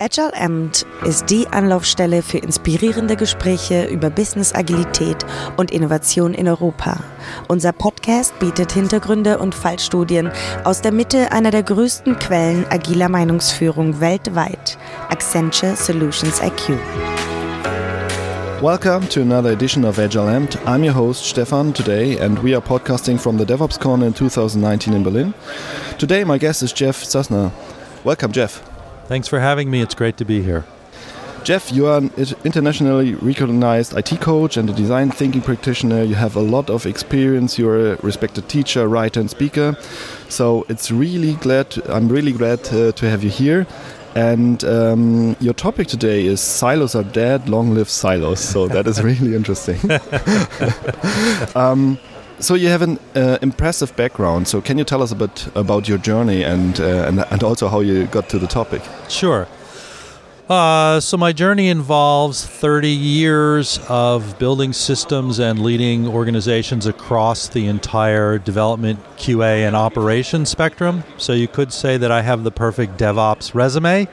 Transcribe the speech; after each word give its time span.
Agile 0.00 0.32
Amt 0.32 0.86
ist 1.04 1.28
die 1.28 1.48
Anlaufstelle 1.48 2.22
für 2.22 2.38
inspirierende 2.38 3.16
Gespräche 3.16 3.86
über 3.86 4.10
Business 4.10 4.54
Agilität 4.54 5.26
und 5.56 5.72
Innovation 5.72 6.34
in 6.34 6.46
Europa. 6.46 7.00
Unser 7.48 7.72
Podcast 7.72 8.38
bietet 8.38 8.70
Hintergründe 8.70 9.38
und 9.38 9.56
Fallstudien 9.56 10.30
aus 10.62 10.82
der 10.82 10.92
Mitte 10.92 11.32
einer 11.32 11.50
der 11.50 11.64
größten 11.64 12.16
Quellen 12.20 12.64
agiler 12.70 13.08
Meinungsführung 13.08 14.00
weltweit, 14.00 14.78
Accenture 15.08 15.74
Solutions 15.74 16.40
IQ. 16.40 16.78
Welcome 18.62 19.08
to 19.08 19.20
another 19.20 19.50
edition 19.50 19.84
of 19.84 19.98
Agile 19.98 20.28
Amt. 20.28 20.58
I'm 20.64 20.84
your 20.84 20.94
host 20.94 21.24
Stefan 21.24 21.74
today, 21.74 22.16
and 22.20 22.40
we 22.44 22.54
are 22.54 22.64
podcasting 22.64 23.18
from 23.18 23.36
the 23.36 23.44
DevOpsCon 23.44 24.06
in 24.06 24.14
2019 24.14 24.94
in 24.94 25.02
Berlin. 25.02 25.34
Today, 25.98 26.22
my 26.22 26.38
guest 26.38 26.62
is 26.62 26.72
Jeff 26.72 27.02
Sussner. 27.02 27.50
Welcome, 28.04 28.30
Jeff. 28.30 28.67
Thanks 29.08 29.26
for 29.26 29.40
having 29.40 29.70
me. 29.70 29.80
It's 29.80 29.94
great 29.94 30.18
to 30.18 30.26
be 30.26 30.42
here. 30.42 30.66
Jeff, 31.42 31.72
you 31.72 31.86
are 31.86 31.96
an 31.96 32.10
internationally 32.44 33.14
recognized 33.14 33.96
IT 33.96 34.20
coach 34.20 34.58
and 34.58 34.68
a 34.68 34.72
design 34.74 35.10
thinking 35.10 35.40
practitioner. 35.40 36.02
You 36.02 36.14
have 36.14 36.36
a 36.36 36.42
lot 36.42 36.68
of 36.68 36.84
experience. 36.84 37.58
You're 37.58 37.94
a 37.94 37.96
respected 38.02 38.50
teacher, 38.50 38.86
writer, 38.86 39.18
and 39.18 39.30
speaker. 39.30 39.78
So 40.28 40.66
it's 40.68 40.90
really 40.90 41.36
glad. 41.36 41.78
I'm 41.88 42.10
really 42.10 42.32
glad 42.32 42.60
uh, 42.68 42.92
to 42.92 43.08
have 43.08 43.24
you 43.24 43.30
here. 43.30 43.66
And 44.14 44.62
um, 44.64 45.36
your 45.40 45.54
topic 45.54 45.86
today 45.86 46.26
is 46.26 46.42
silos 46.42 46.94
are 46.94 47.04
dead, 47.04 47.48
long 47.48 47.72
live 47.72 47.88
silos. 47.88 48.40
So 48.40 48.68
that 48.68 48.86
is 48.86 49.02
really 49.10 49.34
interesting. 49.34 49.78
um, 51.56 51.98
so 52.40 52.54
you 52.54 52.68
have 52.68 52.82
an 52.82 52.98
uh, 53.14 53.38
impressive 53.42 53.94
background. 53.96 54.48
So 54.48 54.60
can 54.60 54.78
you 54.78 54.84
tell 54.84 55.02
us 55.02 55.12
a 55.12 55.16
bit 55.16 55.48
about 55.54 55.88
your 55.88 55.98
journey 55.98 56.42
and 56.42 56.80
uh, 56.80 57.06
and, 57.08 57.24
and 57.30 57.42
also 57.42 57.68
how 57.68 57.80
you 57.80 58.06
got 58.06 58.28
to 58.30 58.38
the 58.38 58.46
topic? 58.46 58.82
Sure. 59.08 59.46
Uh, 60.48 60.98
so 60.98 61.18
my 61.18 61.30
journey 61.30 61.68
involves 61.68 62.46
30 62.46 62.88
years 62.88 63.78
of 63.86 64.38
building 64.38 64.72
systems 64.72 65.38
and 65.38 65.58
leading 65.58 66.08
organizations 66.08 66.86
across 66.86 67.48
the 67.48 67.66
entire 67.66 68.38
development, 68.38 68.98
QA, 69.18 69.66
and 69.66 69.76
operations 69.76 70.48
spectrum. 70.48 71.04
So 71.18 71.34
you 71.34 71.48
could 71.48 71.70
say 71.70 71.98
that 71.98 72.10
I 72.10 72.22
have 72.22 72.44
the 72.44 72.50
perfect 72.50 72.96
DevOps 72.96 73.54
resume. 73.54 74.08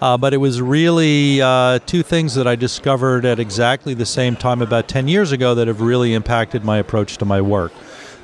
Uh, 0.00 0.16
but 0.16 0.34
it 0.34 0.38
was 0.38 0.60
really 0.60 1.40
uh, 1.40 1.78
two 1.86 2.02
things 2.02 2.34
that 2.34 2.46
I 2.46 2.54
discovered 2.54 3.24
at 3.24 3.38
exactly 3.38 3.94
the 3.94 4.04
same 4.04 4.36
time 4.36 4.60
about 4.60 4.88
10 4.88 5.08
years 5.08 5.32
ago 5.32 5.54
that 5.54 5.68
have 5.68 5.80
really 5.80 6.12
impacted 6.12 6.64
my 6.64 6.76
approach 6.78 7.16
to 7.18 7.24
my 7.24 7.40
work. 7.40 7.72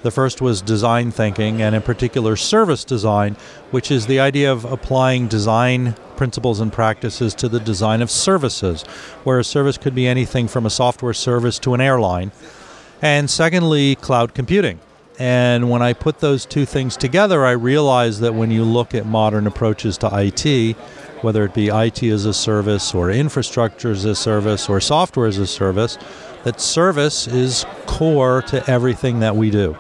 The 0.03 0.11
first 0.11 0.43
was 0.43 0.61
design 0.61 1.13
thinking, 1.13 1.63
and 1.63 1.75
in 1.75 1.83
particular, 1.83 2.35
service 2.37 2.85
design, 2.85 3.37
which 3.71 3.91
is 3.91 4.07
the 4.07 4.19
idea 4.19 4.51
of 4.53 4.65
applying 4.65 5.29
design 5.29 5.95
principles 6.17 6.61
and 6.61 6.73
practices 6.73 7.35
to 7.37 7.49
the 7.49 7.61
design 7.61 8.03
of 8.03 8.11
services, 8.11 8.83
where 9.23 9.39
a 9.39 9.45
service 9.45 9.79
could 9.79 9.95
be 9.95 10.07
anything 10.07 10.49
from 10.49 10.67
a 10.67 10.71
software 10.71 11.15
service 11.15 11.59
to 11.61 11.73
an 11.75 11.81
airline. 11.81 12.33
And 13.01 13.31
secondly, 13.31 13.95
cloud 13.95 14.35
computing. 14.35 14.81
And 15.19 15.71
when 15.71 15.83
I 15.83 15.93
put 15.93 16.19
those 16.19 16.47
two 16.47 16.67
things 16.67 16.97
together, 16.97 17.45
I 17.45 17.53
realized 17.53 18.21
that 18.21 18.35
when 18.35 18.51
you 18.51 18.65
look 18.65 18.95
at 18.95 19.07
modern 19.07 19.47
approaches 19.47 19.99
to 19.99 20.11
IT, 20.13 20.77
whether 21.23 21.45
it 21.45 21.55
be 21.55 21.69
IT 21.69 22.03
as 22.03 22.25
a 22.25 22.35
service 22.35 22.95
or 22.95 23.11
infrastructure 23.11 23.91
as 23.91 24.05
a 24.05 24.15
service 24.15 24.69
or 24.69 24.81
software 24.81 25.27
as 25.27 25.39
a 25.39 25.47
service, 25.47 25.99
that 26.45 26.61
service 26.61 27.27
is 27.27 27.65
core 27.87 28.43
to 28.43 28.69
everything 28.71 29.21
that 29.21 29.37
we 29.37 29.51
do. 29.51 29.77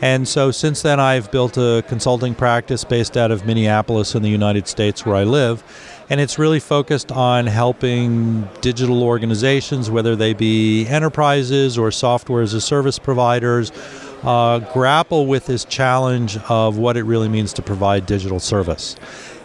And 0.00 0.28
so 0.28 0.52
since 0.52 0.82
then, 0.82 1.00
I've 1.00 1.30
built 1.32 1.56
a 1.56 1.84
consulting 1.88 2.34
practice 2.34 2.84
based 2.84 3.16
out 3.16 3.32
of 3.32 3.44
Minneapolis 3.44 4.14
in 4.14 4.22
the 4.22 4.28
United 4.28 4.68
States 4.68 5.04
where 5.04 5.16
I 5.16 5.24
live. 5.24 5.64
And 6.08 6.20
it's 6.20 6.38
really 6.38 6.60
focused 6.60 7.10
on 7.10 7.46
helping 7.48 8.48
digital 8.60 9.02
organizations, 9.02 9.90
whether 9.90 10.14
they 10.14 10.34
be 10.34 10.86
enterprises 10.86 11.76
or 11.76 11.90
software 11.90 12.42
as 12.42 12.54
a 12.54 12.60
service 12.60 12.98
providers, 12.98 13.72
uh, 14.22 14.60
grapple 14.72 15.26
with 15.26 15.46
this 15.46 15.64
challenge 15.64 16.38
of 16.48 16.78
what 16.78 16.96
it 16.96 17.02
really 17.02 17.28
means 17.28 17.52
to 17.54 17.62
provide 17.62 18.06
digital 18.06 18.40
service. 18.40 18.96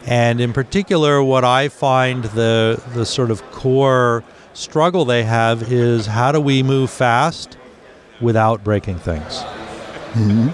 And 0.05 0.41
in 0.41 0.53
particular, 0.53 1.23
what 1.23 1.43
I 1.43 1.69
find 1.69 2.25
the, 2.25 2.81
the 2.93 3.05
sort 3.05 3.31
of 3.31 3.41
core 3.51 4.23
struggle 4.53 5.05
they 5.05 5.23
have 5.23 5.71
is 5.71 6.05
how 6.05 6.31
do 6.31 6.39
we 6.41 6.61
move 6.61 6.89
fast 6.89 7.57
without 8.21 8.63
breaking 8.63 8.99
things? 8.99 9.43
Mm-hmm. 10.13 10.49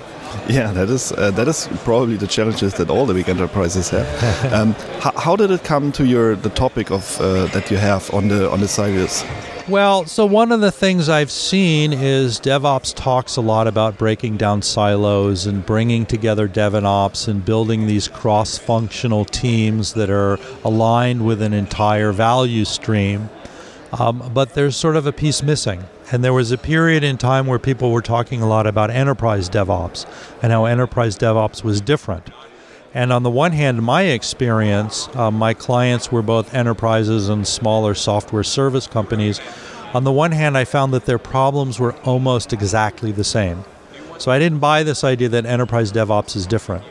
Yeah, 0.51 0.71
that 0.71 0.89
is 0.89 1.11
uh, 1.11 1.31
that 1.31 1.47
is 1.47 1.67
probably 1.83 2.15
the 2.15 2.27
challenges 2.27 2.75
that 2.75 2.89
all 2.89 3.05
the 3.07 3.15
big 3.15 3.29
enterprises 3.29 3.89
have. 3.89 4.53
um, 4.53 4.73
how, 5.01 5.11
how, 5.17 5.35
did 5.35 5.49
it 5.49 5.63
come 5.63 5.91
to 5.93 6.05
your 6.05 6.35
the 6.35 6.49
topic 6.49 6.91
of 6.91 7.19
uh, 7.19 7.47
that 7.47 7.71
you 7.71 7.77
have 7.77 8.13
on 8.13 8.27
the 8.27 8.49
on 8.51 8.59
the 8.59 8.67
silos? 8.67 9.23
Well, 9.69 10.07
so 10.07 10.25
one 10.25 10.52
of 10.52 10.62
the 10.62 10.72
things 10.72 11.09
I've 11.09 11.30
seen 11.30 11.94
is 11.94 12.40
DevOps 12.40 12.91
talks 12.96 13.35
a 13.35 13.41
lot 13.41 13.68
about 13.68 14.00
breaking 14.00 14.38
down 14.38 14.63
silos 14.63 15.46
and 15.46 15.63
bringing 15.63 16.07
together 16.07 16.47
Dev 16.47 16.74
and 16.74 16.88
Ops 16.88 17.28
and 17.28 17.46
building 17.46 17.85
these 17.85 18.07
cross 18.07 18.57
functional 18.57 19.25
teams 19.25 19.94
that 19.94 20.09
are 20.09 20.40
aligned 20.63 21.24
with 21.24 21.44
an 21.44 21.53
entire 21.53 22.12
value 22.12 22.66
stream. 22.66 23.30
Um, 23.91 24.31
but 24.34 24.56
there's 24.56 24.75
sort 24.75 24.96
of 24.96 25.06
a 25.06 25.12
piece 25.12 25.44
missing. 25.44 25.84
And 26.12 26.24
there 26.24 26.34
was 26.34 26.51
a 26.51 26.57
period 26.57 27.03
in 27.03 27.19
time 27.19 27.46
where 27.46 27.59
people 27.59 27.91
were 27.91 28.01
talking 28.01 28.41
a 28.41 28.47
lot 28.47 28.66
about 28.66 28.90
enterprise 28.90 29.51
DevOps 29.51 30.07
and 30.41 30.51
how 30.51 30.66
enterprise 30.66 31.16
DevOps 31.16 31.63
was 31.63 31.80
different. 31.80 32.31
And 32.94 33.13
on 33.13 33.23
the 33.23 33.29
one 33.29 33.51
hand, 33.51 33.83
my 33.83 34.03
experience, 34.03 35.07
uh, 35.13 35.29
my 35.29 35.53
clients 35.53 36.11
were 36.11 36.23
both 36.23 36.53
enterprises 36.53 37.29
and 37.29 37.47
smaller 37.47 37.94
software 37.94 38.44
service 38.44 38.88
companies. 38.88 39.39
On 39.94 40.03
the 40.03 40.11
one 40.11 40.31
hand, 40.31 40.57
I 40.57 40.66
found 40.66 40.94
that 40.94 41.05
their 41.05 41.19
problems 41.19 41.79
were 41.79 41.94
almost 42.00 42.51
exactly 42.51 43.11
the 43.11 43.23
same. 43.23 43.63
So 44.17 44.31
I 44.31 44.39
didn't 44.39 44.59
buy 44.59 44.83
this 44.83 45.03
idea 45.03 45.29
that 45.29 45.45
enterprise 45.45 45.91
DevOps 45.91 46.35
is 46.35 46.47
different. 46.47 46.83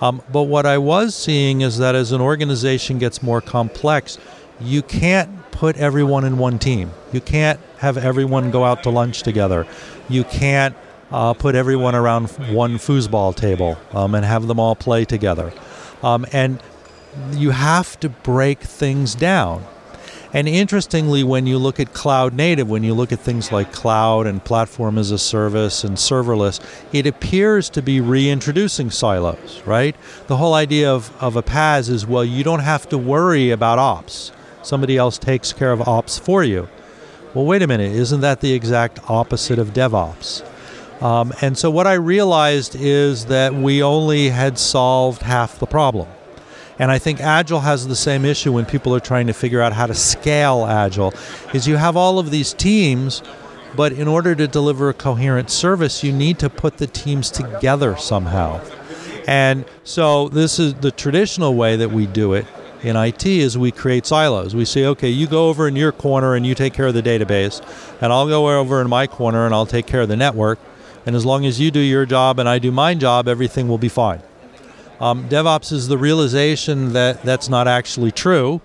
Um, 0.00 0.22
but 0.32 0.44
what 0.44 0.66
I 0.66 0.78
was 0.78 1.14
seeing 1.14 1.62
is 1.62 1.78
that 1.78 1.94
as 1.94 2.12
an 2.12 2.20
organization 2.20 2.98
gets 2.98 3.22
more 3.22 3.40
complex, 3.40 4.18
you 4.60 4.82
can't 4.82 5.50
put 5.50 5.76
everyone 5.76 6.24
in 6.24 6.38
one 6.38 6.58
team. 6.58 6.90
You 7.12 7.20
can't 7.20 7.60
have 7.78 7.98
everyone 7.98 8.50
go 8.50 8.64
out 8.64 8.82
to 8.84 8.90
lunch 8.90 9.22
together. 9.22 9.66
You 10.08 10.24
can't 10.24 10.74
uh, 11.10 11.34
put 11.34 11.54
everyone 11.54 11.94
around 11.94 12.28
one 12.52 12.74
foosball 12.74 13.34
table 13.34 13.78
um, 13.92 14.14
and 14.14 14.24
have 14.24 14.46
them 14.46 14.60
all 14.60 14.74
play 14.74 15.04
together. 15.04 15.52
Um, 16.02 16.26
and 16.32 16.62
you 17.32 17.50
have 17.50 17.98
to 18.00 18.08
break 18.08 18.60
things 18.60 19.14
down. 19.14 19.64
And 20.32 20.48
interestingly, 20.48 21.24
when 21.24 21.48
you 21.48 21.58
look 21.58 21.80
at 21.80 21.92
cloud 21.92 22.34
native, 22.34 22.70
when 22.70 22.84
you 22.84 22.94
look 22.94 23.10
at 23.10 23.18
things 23.18 23.50
like 23.50 23.72
cloud 23.72 24.28
and 24.28 24.44
platform 24.44 24.96
as 24.96 25.10
a 25.10 25.18
service 25.18 25.82
and 25.82 25.96
serverless, 25.96 26.60
it 26.92 27.04
appears 27.04 27.68
to 27.70 27.82
be 27.82 28.00
reintroducing 28.00 28.92
silos, 28.92 29.60
right? 29.66 29.96
The 30.28 30.36
whole 30.36 30.54
idea 30.54 30.92
of, 30.92 31.12
of 31.20 31.34
a 31.34 31.42
PaaS 31.42 31.90
is 31.90 32.06
well, 32.06 32.24
you 32.24 32.44
don't 32.44 32.60
have 32.60 32.88
to 32.90 32.98
worry 32.98 33.50
about 33.50 33.80
ops. 33.80 34.30
Somebody 34.62 34.96
else 34.96 35.18
takes 35.18 35.52
care 35.52 35.72
of 35.72 35.88
ops 35.88 36.18
for 36.18 36.44
you. 36.44 36.68
Well, 37.34 37.44
wait 37.44 37.62
a 37.62 37.66
minute, 37.66 37.92
isn't 37.92 38.20
that 38.20 38.40
the 38.40 38.52
exact 38.52 39.00
opposite 39.10 39.58
of 39.58 39.72
DevOps? 39.72 40.44
Um, 41.00 41.32
and 41.40 41.56
so 41.56 41.70
what 41.70 41.86
I 41.86 41.94
realized 41.94 42.74
is 42.74 43.26
that 43.26 43.54
we 43.54 43.82
only 43.82 44.28
had 44.28 44.58
solved 44.58 45.22
half 45.22 45.58
the 45.58 45.66
problem. 45.66 46.08
And 46.78 46.90
I 46.90 46.98
think 46.98 47.20
Agile 47.20 47.60
has 47.60 47.86
the 47.86 47.96
same 47.96 48.24
issue 48.24 48.52
when 48.52 48.64
people 48.64 48.94
are 48.94 49.00
trying 49.00 49.26
to 49.26 49.34
figure 49.34 49.60
out 49.60 49.72
how 49.72 49.86
to 49.86 49.94
scale 49.94 50.66
Agile, 50.66 51.12
is 51.52 51.68
you 51.68 51.76
have 51.76 51.96
all 51.96 52.18
of 52.18 52.30
these 52.30 52.54
teams, 52.54 53.22
but 53.76 53.92
in 53.92 54.08
order 54.08 54.34
to 54.34 54.48
deliver 54.48 54.88
a 54.88 54.94
coherent 54.94 55.50
service, 55.50 56.02
you 56.02 56.12
need 56.12 56.38
to 56.38 56.48
put 56.48 56.78
the 56.78 56.86
teams 56.86 57.30
together 57.30 57.96
somehow. 57.96 58.60
And 59.26 59.64
so 59.84 60.28
this 60.28 60.58
is 60.58 60.74
the 60.74 60.90
traditional 60.90 61.54
way 61.54 61.76
that 61.76 61.90
we 61.90 62.06
do 62.06 62.32
it 62.32 62.46
in 62.82 62.96
IT 62.96 63.26
is 63.26 63.58
we 63.58 63.70
create 63.70 64.06
silos. 64.06 64.54
We 64.54 64.64
say, 64.64 64.86
okay, 64.86 65.10
you 65.10 65.26
go 65.26 65.48
over 65.48 65.68
in 65.68 65.76
your 65.76 65.92
corner 65.92 66.34
and 66.34 66.46
you 66.46 66.54
take 66.54 66.72
care 66.72 66.86
of 66.86 66.94
the 66.94 67.02
database, 67.02 67.60
and 68.00 68.12
I'll 68.12 68.28
go 68.28 68.58
over 68.58 68.80
in 68.80 68.88
my 68.88 69.06
corner 69.06 69.44
and 69.44 69.54
I'll 69.54 69.66
take 69.66 69.86
care 69.86 70.00
of 70.00 70.08
the 70.08 70.16
network. 70.16 70.58
And 71.06 71.16
as 71.16 71.24
long 71.24 71.46
as 71.46 71.58
you 71.58 71.70
do 71.70 71.80
your 71.80 72.06
job 72.06 72.38
and 72.38 72.48
I 72.48 72.58
do 72.58 72.70
my 72.70 72.94
job, 72.94 73.28
everything 73.28 73.68
will 73.68 73.78
be 73.78 73.88
fine. 73.88 74.22
Um, 75.00 75.28
DevOps 75.28 75.72
is 75.72 75.88
the 75.88 75.96
realization 75.96 76.92
that 76.92 77.22
that's 77.22 77.48
not 77.48 77.66
actually 77.66 78.12
true, 78.12 78.60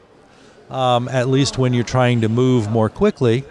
um, 0.70 1.08
at 1.08 1.30
least 1.30 1.58
when 1.58 1.74
you're 1.74 1.86
trying 1.86 2.22
to 2.22 2.30
move 2.30 2.70
more 2.70 2.90
quickly. 2.90 3.46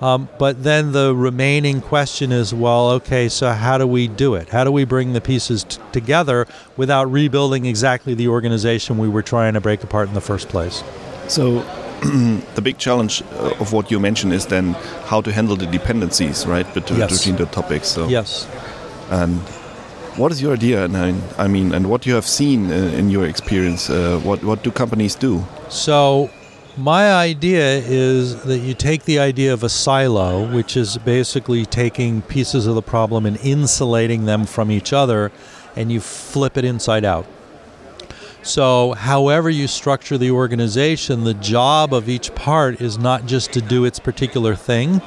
Um, 0.00 0.28
but 0.38 0.62
then 0.62 0.92
the 0.92 1.14
remaining 1.14 1.80
question 1.80 2.32
is 2.32 2.52
well, 2.52 2.90
okay, 2.90 3.28
so 3.28 3.52
how 3.52 3.78
do 3.78 3.86
we 3.86 4.08
do 4.08 4.34
it? 4.34 4.50
How 4.50 4.64
do 4.64 4.70
we 4.70 4.84
bring 4.84 5.14
the 5.14 5.20
pieces 5.20 5.64
t- 5.64 5.80
together 5.92 6.46
without 6.76 7.10
rebuilding 7.10 7.64
exactly 7.64 8.12
the 8.12 8.28
organization 8.28 8.98
we 8.98 9.08
were 9.08 9.22
trying 9.22 9.54
to 9.54 9.60
break 9.60 9.82
apart 9.82 10.08
in 10.08 10.14
the 10.14 10.20
first 10.20 10.48
place? 10.48 10.82
So, 11.28 11.60
the 12.54 12.62
big 12.62 12.78
challenge 12.78 13.22
uh, 13.22 13.54
of 13.60 13.72
what 13.72 13.90
you 13.90 13.98
mentioned 14.00 14.32
is 14.32 14.46
then 14.46 14.74
how 15.06 15.20
to 15.20 15.32
handle 15.32 15.56
the 15.56 15.66
dependencies, 15.66 16.46
right, 16.46 16.66
between, 16.74 17.00
yes. 17.00 17.18
between 17.18 17.36
the 17.36 17.46
topics. 17.46 17.88
So, 17.88 18.08
yes. 18.08 18.46
And 19.10 19.40
what 20.16 20.32
is 20.32 20.42
your 20.42 20.54
idea? 20.54 20.84
And 20.84 20.96
I 21.38 21.48
mean, 21.48 21.72
and 21.72 21.88
what 21.88 22.06
you 22.06 22.14
have 22.14 22.26
seen 22.26 22.70
uh, 22.70 22.74
in 22.74 23.10
your 23.10 23.26
experience, 23.26 23.90
uh, 23.90 24.20
what 24.24 24.42
what 24.42 24.62
do 24.62 24.70
companies 24.70 25.14
do? 25.14 25.44
So, 25.68 26.30
my 26.76 27.12
idea 27.12 27.78
is 27.78 28.42
that 28.44 28.58
you 28.58 28.74
take 28.74 29.04
the 29.04 29.18
idea 29.18 29.52
of 29.52 29.62
a 29.62 29.68
silo, 29.68 30.44
which 30.54 30.76
is 30.76 30.98
basically 30.98 31.66
taking 31.66 32.22
pieces 32.22 32.66
of 32.66 32.74
the 32.74 32.82
problem 32.82 33.26
and 33.26 33.36
insulating 33.38 34.26
them 34.26 34.46
from 34.46 34.70
each 34.70 34.92
other, 34.92 35.32
and 35.74 35.90
you 35.90 36.00
flip 36.00 36.56
it 36.56 36.64
inside 36.64 37.04
out. 37.04 37.26
So, 38.46 38.92
however 38.92 39.50
you 39.50 39.66
structure 39.66 40.16
the 40.16 40.30
organization, 40.30 41.24
the 41.24 41.34
job 41.34 41.92
of 41.92 42.08
each 42.08 42.32
part 42.36 42.80
is 42.80 42.96
not 42.96 43.26
just 43.26 43.52
to 43.54 43.60
do 43.60 43.84
its 43.84 43.98
particular 43.98 44.54
thing, 44.54 45.02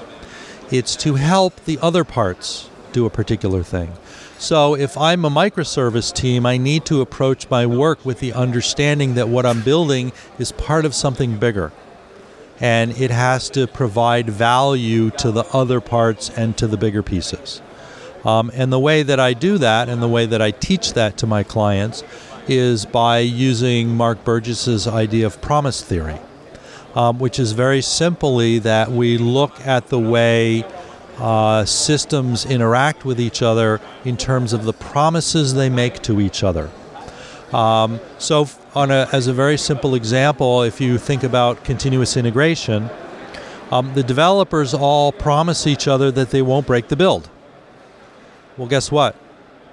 it's 0.71 0.93
to 0.97 1.15
help 1.15 1.55
the 1.63 1.79
other 1.81 2.03
parts 2.03 2.69
do 2.91 3.05
a 3.05 3.09
particular 3.09 3.63
thing. 3.63 3.93
So, 4.37 4.75
if 4.75 4.97
I'm 4.97 5.23
a 5.23 5.29
microservice 5.29 6.13
team, 6.13 6.45
I 6.45 6.57
need 6.57 6.83
to 6.87 6.99
approach 6.99 7.49
my 7.49 7.65
work 7.65 8.05
with 8.05 8.19
the 8.19 8.33
understanding 8.33 9.13
that 9.13 9.29
what 9.29 9.45
I'm 9.45 9.61
building 9.61 10.11
is 10.37 10.51
part 10.51 10.83
of 10.83 10.93
something 10.93 11.37
bigger. 11.37 11.71
And 12.59 12.91
it 12.99 13.09
has 13.09 13.49
to 13.51 13.67
provide 13.67 14.29
value 14.29 15.11
to 15.11 15.31
the 15.31 15.45
other 15.53 15.79
parts 15.79 16.29
and 16.29 16.57
to 16.57 16.67
the 16.67 16.75
bigger 16.75 17.01
pieces. 17.01 17.61
Um, 18.25 18.51
and 18.53 18.71
the 18.71 18.79
way 18.79 19.01
that 19.03 19.17
I 19.17 19.33
do 19.33 19.57
that 19.59 19.87
and 19.87 20.01
the 20.01 20.07
way 20.09 20.25
that 20.25 20.41
I 20.41 20.51
teach 20.51 20.91
that 20.93 21.17
to 21.19 21.27
my 21.27 21.43
clients 21.43 22.03
is 22.49 22.85
by 22.85 23.19
using 23.19 23.95
Mark 23.95 24.23
Burgess's 24.23 24.87
idea 24.87 25.25
of 25.25 25.39
promise 25.41 25.81
theory, 25.81 26.19
um, 26.95 27.19
which 27.19 27.39
is 27.39 27.51
very 27.51 27.81
simply 27.81 28.59
that 28.59 28.91
we 28.91 29.17
look 29.17 29.59
at 29.65 29.87
the 29.87 29.99
way 29.99 30.65
uh, 31.19 31.65
systems 31.65 32.45
interact 32.45 33.05
with 33.05 33.19
each 33.19 33.41
other 33.41 33.79
in 34.03 34.17
terms 34.17 34.53
of 34.53 34.63
the 34.63 34.73
promises 34.73 35.53
they 35.53 35.69
make 35.69 36.01
to 36.01 36.19
each 36.19 36.43
other. 36.43 36.69
Um, 37.53 37.99
so, 38.17 38.47
on 38.75 38.91
a, 38.91 39.07
as 39.11 39.27
a 39.27 39.33
very 39.33 39.57
simple 39.57 39.95
example, 39.95 40.63
if 40.63 40.79
you 40.79 40.97
think 40.97 41.23
about 41.23 41.63
continuous 41.63 42.15
integration, 42.15 42.89
um, 43.71 43.93
the 43.93 44.03
developers 44.03 44.73
all 44.73 45.11
promise 45.11 45.67
each 45.67 45.87
other 45.87 46.11
that 46.11 46.29
they 46.29 46.41
won't 46.41 46.67
break 46.67 46.87
the 46.87 46.95
build. 46.95 47.29
Well, 48.57 48.67
guess 48.67 48.91
what? 48.91 49.15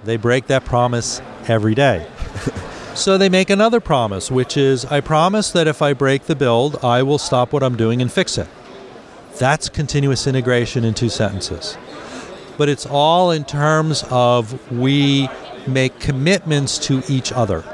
They 0.05 0.17
break 0.17 0.46
that 0.46 0.64
promise 0.64 1.20
every 1.49 1.75
day. 1.75 2.06
so 2.97 3.19
they 3.19 3.29
make 3.29 3.51
another 3.51 3.79
promise, 3.79 4.31
which 4.31 4.57
is 4.57 4.85
I 4.87 5.01
promise 5.01 5.53
that 5.53 5.69
if 5.69 5.83
I 5.83 5.93
break 5.93 6.25
the 6.25 6.35
build, 6.35 6.83
I 6.83 7.03
will 7.03 7.19
stop 7.19 7.53
what 7.53 7.63
I'm 7.63 7.77
doing 7.77 8.01
and 8.01 8.11
fix 8.11 8.39
it. 8.39 8.49
That's 9.39 9.69
continuous 9.69 10.27
integration 10.27 10.85
in 10.85 10.95
two 10.95 11.11
sentences. 11.11 11.77
But 12.57 12.71
it's 12.71 12.87
all 12.87 13.31
in 13.31 13.45
terms 13.45 14.03
of 14.11 14.73
we 14.73 15.29
make 15.67 16.01
commitments 16.01 16.79
to 16.87 17.03
each 17.09 17.33
other. 17.33 17.65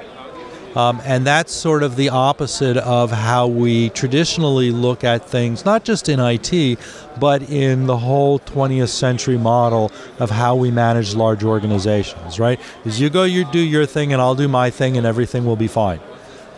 Um, 0.74 1.00
and 1.04 1.26
that's 1.26 1.52
sort 1.52 1.82
of 1.82 1.96
the 1.96 2.08
opposite 2.08 2.76
of 2.78 3.10
how 3.10 3.46
we 3.46 3.90
traditionally 3.90 4.70
look 4.70 5.04
at 5.04 5.28
things, 5.28 5.64
not 5.64 5.84
just 5.84 6.08
in 6.08 6.18
IT, 6.18 6.78
but 7.20 7.42
in 7.50 7.86
the 7.86 7.98
whole 7.98 8.38
20th 8.38 8.88
century 8.88 9.36
model 9.36 9.92
of 10.18 10.30
how 10.30 10.56
we 10.56 10.70
manage 10.70 11.14
large 11.14 11.44
organizations, 11.44 12.40
right? 12.40 12.58
Is 12.84 13.00
you 13.00 13.10
go, 13.10 13.24
you 13.24 13.44
do 13.50 13.58
your 13.58 13.84
thing, 13.84 14.12
and 14.12 14.22
I'll 14.22 14.34
do 14.34 14.48
my 14.48 14.70
thing, 14.70 14.96
and 14.96 15.06
everything 15.06 15.44
will 15.44 15.56
be 15.56 15.68
fine. 15.68 16.00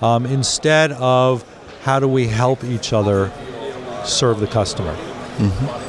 Um, 0.01 0.27
instead 0.27 0.93
of 0.93 1.45
how 1.83 1.99
do 1.99 2.09
we 2.09 2.29
help 2.29 2.63
each 2.65 2.93
other 2.93 3.33
serve 4.05 4.41
the 4.41 4.47
customer. 4.47 4.95
Mm-hmm. 4.95 5.84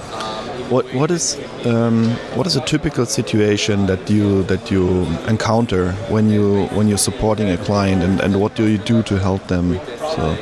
What 0.70 0.86
what 0.96 1.12
is 1.12 1.38
um, 1.66 2.10
what 2.36 2.48
is 2.48 2.56
a 2.56 2.62
typical 2.66 3.06
situation 3.06 3.86
that 3.86 4.10
you 4.10 4.44
that 4.44 4.72
you 4.72 5.06
encounter 5.28 5.92
when 6.10 6.30
you 6.30 6.66
when 6.68 6.88
you're 6.88 6.98
supporting 6.98 7.50
a 7.50 7.58
client 7.58 8.02
and, 8.02 8.20
and 8.20 8.42
what 8.42 8.56
do 8.56 8.68
you 8.68 8.80
do 8.80 9.04
to 9.04 9.20
help 9.20 9.48
them? 9.48 9.80
So. 10.16 10.38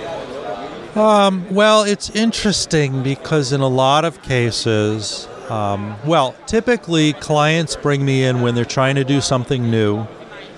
Um, 0.96 1.46
well, 1.50 1.84
it's 1.84 2.12
interesting 2.12 3.02
because 3.02 3.52
in 3.52 3.62
a 3.62 3.68
lot 3.68 4.06
of 4.06 4.22
cases, 4.22 5.28
um, 5.50 5.96
well, 6.06 6.36
typically 6.46 7.14
clients 7.14 7.76
bring 7.76 8.06
me 8.06 8.24
in 8.24 8.42
when 8.42 8.54
they're 8.56 8.64
trying 8.64 8.96
to 8.96 9.04
do 9.04 9.20
something 9.20 9.70
new. 9.72 10.06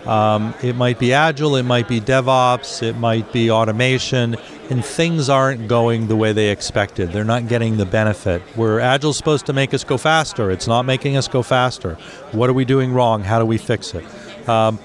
Um, 0.06 0.54
it 0.62 0.76
might 0.76 1.00
be 1.00 1.14
agile, 1.14 1.56
it 1.56 1.64
might 1.64 1.88
be 1.88 2.00
DevOps, 2.00 2.84
it 2.84 2.96
might 2.98 3.32
be 3.34 3.50
automation, 3.50 4.36
and 4.70 4.84
things 4.84 5.30
aren't 5.30 5.68
going 5.68 6.08
the 6.08 6.16
way 6.16 6.34
they 6.34 6.50
expected. 6.50 7.12
They're 7.12 7.24
not 7.24 7.48
getting 7.48 7.78
the 7.78 7.86
benefit. 7.86 8.42
Where 8.56 8.80
Agile's 8.80 9.18
supposed 9.18 9.46
to 9.46 9.54
make 9.54 9.74
us 9.74 9.84
go 9.84 9.98
faster, 9.98 10.52
it's 10.52 10.68
not 10.68 10.84
making 10.84 11.18
us 11.18 11.28
go 11.28 11.44
faster. 11.44 11.96
What 12.32 12.50
are 12.50 12.54
we 12.54 12.66
doing 12.66 12.94
wrong? 12.94 13.24
How 13.24 13.40
do 13.40 13.46
we 13.46 13.58
fix 13.58 13.94
it? 13.94 14.04
Um, 14.50 14.80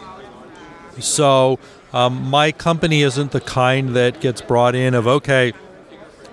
so, 0.98 1.58
um, 1.92 2.30
my 2.30 2.52
company 2.52 3.02
isn't 3.02 3.32
the 3.32 3.40
kind 3.40 3.96
that 3.96 4.20
gets 4.20 4.40
brought 4.40 4.74
in 4.74 4.94
of, 4.94 5.06
okay, 5.06 5.52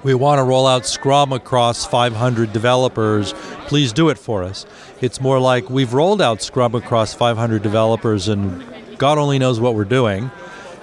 we 0.04 0.14
want 0.14 0.40
to 0.40 0.44
roll 0.44 0.68
out 0.68 0.86
Scrum 0.86 1.34
across 1.34 1.86
500 1.86 2.54
developers. 2.54 3.34
Please 3.66 3.92
do 3.92 4.10
it 4.10 4.18
for 4.18 4.44
us. 4.44 4.66
It's 5.02 5.20
more 5.20 5.40
like 5.40 5.70
we've 5.70 5.94
rolled 5.94 6.22
out 6.22 6.42
Scrum 6.42 6.76
across 6.76 7.14
500 7.14 7.64
developers 7.64 8.28
and 8.28 8.64
God 8.98 9.18
only 9.18 9.40
knows 9.40 9.60
what 9.60 9.76
we're 9.76 9.86
doing. 9.86 10.32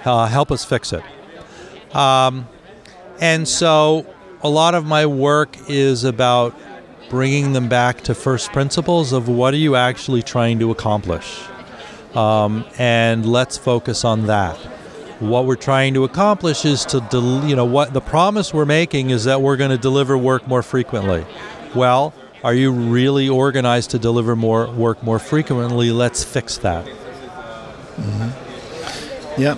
Uh, 0.03 0.27
help 0.27 0.51
us 0.51 0.65
fix 0.65 0.93
it. 0.93 1.03
Um, 1.95 2.47
and 3.19 3.47
so 3.47 4.05
a 4.41 4.49
lot 4.49 4.75
of 4.75 4.85
my 4.85 5.05
work 5.05 5.57
is 5.67 6.03
about 6.03 6.55
bringing 7.09 7.53
them 7.53 7.69
back 7.69 8.01
to 8.01 8.15
first 8.15 8.51
principles 8.51 9.13
of 9.13 9.27
what 9.27 9.53
are 9.53 9.57
you 9.57 9.75
actually 9.75 10.21
trying 10.21 10.59
to 10.59 10.71
accomplish. 10.71 11.43
Um, 12.13 12.65
and 12.77 13.25
let's 13.25 13.57
focus 13.57 14.05
on 14.05 14.27
that. 14.27 14.55
What 15.19 15.45
we're 15.45 15.55
trying 15.55 15.93
to 15.93 16.03
accomplish 16.03 16.65
is 16.65 16.85
to, 16.85 16.99
del- 17.01 17.45
you 17.47 17.55
know, 17.55 17.65
what 17.65 17.93
the 17.93 18.01
promise 18.01 18.53
we're 18.53 18.65
making 18.65 19.11
is 19.11 19.25
that 19.25 19.41
we're 19.41 19.57
going 19.57 19.71
to 19.71 19.77
deliver 19.77 20.17
work 20.17 20.47
more 20.47 20.63
frequently. 20.63 21.25
Well, 21.73 22.13
are 22.43 22.53
you 22.53 22.71
really 22.71 23.27
organized 23.29 23.91
to 23.91 23.99
deliver 23.99 24.35
more 24.35 24.69
work 24.71 25.01
more 25.03 25.19
frequently? 25.19 25.91
Let's 25.91 26.23
fix 26.23 26.57
that. 26.59 26.85
Mm-hmm. 27.95 29.41
Yeah, 29.41 29.55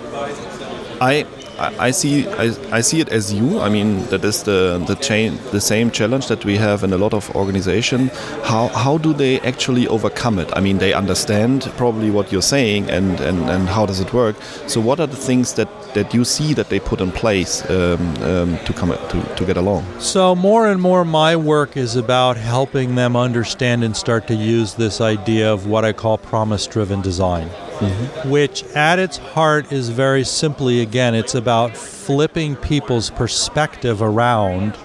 I 1.58 1.90
see 1.90 2.28
I, 2.28 2.54
I, 2.70 2.80
see 2.80 3.00
it 3.00 3.08
as 3.08 3.32
you. 3.32 3.60
I 3.60 3.68
mean 3.68 4.04
that 4.06 4.24
is 4.24 4.44
the 4.44 4.82
the 4.86 4.94
chain 4.94 5.38
the 5.50 5.60
same 5.60 5.90
challenge 5.90 6.28
that 6.28 6.44
we 6.44 6.56
have 6.56 6.84
in 6.84 6.92
a 6.92 6.98
lot 6.98 7.12
of 7.12 7.34
organization. 7.34 8.10
How 8.44 8.68
how 8.68 8.98
do 8.98 9.12
they 9.12 9.40
actually 9.40 9.88
overcome 9.88 10.38
it? 10.38 10.50
I 10.56 10.60
mean 10.60 10.78
they 10.78 10.92
understand 10.92 11.70
probably 11.76 12.10
what 12.10 12.30
you're 12.30 12.50
saying 12.56 12.90
and 12.90 13.20
and, 13.20 13.50
and 13.50 13.68
how 13.68 13.86
does 13.86 14.00
it 14.00 14.12
work. 14.12 14.36
So 14.66 14.80
what 14.80 15.00
are 15.00 15.08
the 15.08 15.16
things 15.16 15.54
that 15.54 15.68
that 15.94 16.14
you 16.14 16.24
see 16.24 16.54
that 16.54 16.68
they 16.68 16.78
put 16.78 17.00
in 17.00 17.10
place 17.10 17.68
um, 17.68 18.16
um, 18.22 18.58
to 18.64 18.72
come 18.72 18.90
to 18.90 19.34
to 19.36 19.44
get 19.44 19.56
along? 19.56 19.84
So 19.98 20.36
more 20.36 20.68
and 20.68 20.80
more 20.80 21.04
my 21.04 21.34
work 21.34 21.76
is 21.76 21.96
about 21.96 22.36
helping 22.36 22.94
them 22.94 23.16
understand 23.16 23.82
and 23.82 23.96
start 23.96 24.28
to 24.28 24.34
use 24.34 24.74
this 24.74 25.00
idea 25.00 25.52
of 25.52 25.66
what 25.66 25.84
I 25.84 25.92
call 25.92 26.18
promise 26.18 26.66
driven 26.68 27.02
design 27.02 27.50
mm-hmm. 27.78 28.30
which 28.30 28.64
at 28.74 28.98
its 28.98 29.16
heart 29.16 29.72
is 29.72 29.88
very 29.88 30.24
simply, 30.24 30.80
again, 30.80 31.14
it's 31.14 31.34
about 31.34 31.76
flipping 31.76 32.56
people's 32.56 33.10
perspective 33.10 34.02
around 34.02 34.76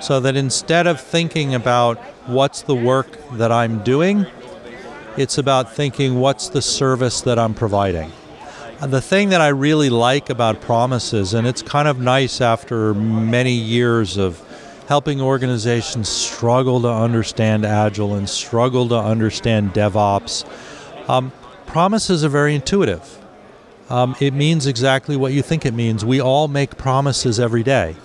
so 0.00 0.20
that 0.20 0.36
instead 0.36 0.86
of 0.86 1.00
thinking 1.00 1.54
about 1.54 1.98
what's 2.26 2.62
the 2.62 2.74
work 2.74 3.18
that 3.32 3.50
I'm 3.50 3.82
doing, 3.82 4.26
it's 5.16 5.38
about 5.38 5.74
thinking 5.74 6.20
what's 6.20 6.48
the 6.48 6.62
service 6.62 7.20
that 7.22 7.38
I'm 7.38 7.54
providing. 7.54 8.12
And 8.80 8.92
the 8.92 9.00
thing 9.00 9.30
that 9.30 9.40
I 9.40 9.48
really 9.48 9.88
like 9.88 10.28
about 10.30 10.60
promises, 10.60 11.32
and 11.32 11.46
it's 11.46 11.62
kind 11.62 11.88
of 11.88 12.00
nice 12.00 12.40
after 12.40 12.92
many 12.92 13.52
years 13.52 14.16
of 14.16 14.42
helping 14.88 15.20
organizations 15.20 16.08
struggle 16.08 16.82
to 16.82 16.88
understand 16.88 17.64
Agile 17.64 18.14
and 18.14 18.28
struggle 18.28 18.88
to 18.88 18.96
understand 18.96 19.72
DevOps, 19.72 20.44
um, 21.08 21.32
promises 21.74 22.24
are 22.24 22.28
very 22.28 22.54
intuitive. 22.54 23.18
Um, 23.90 24.14
it 24.20 24.32
means 24.32 24.68
exactly 24.68 25.16
what 25.16 25.32
you 25.32 25.42
think 25.42 25.66
it 25.66 25.74
means. 25.74 26.04
We 26.04 26.20
all 26.20 26.46
make 26.46 26.76
promises 26.76 27.40
every 27.40 27.64
day. 27.64 27.96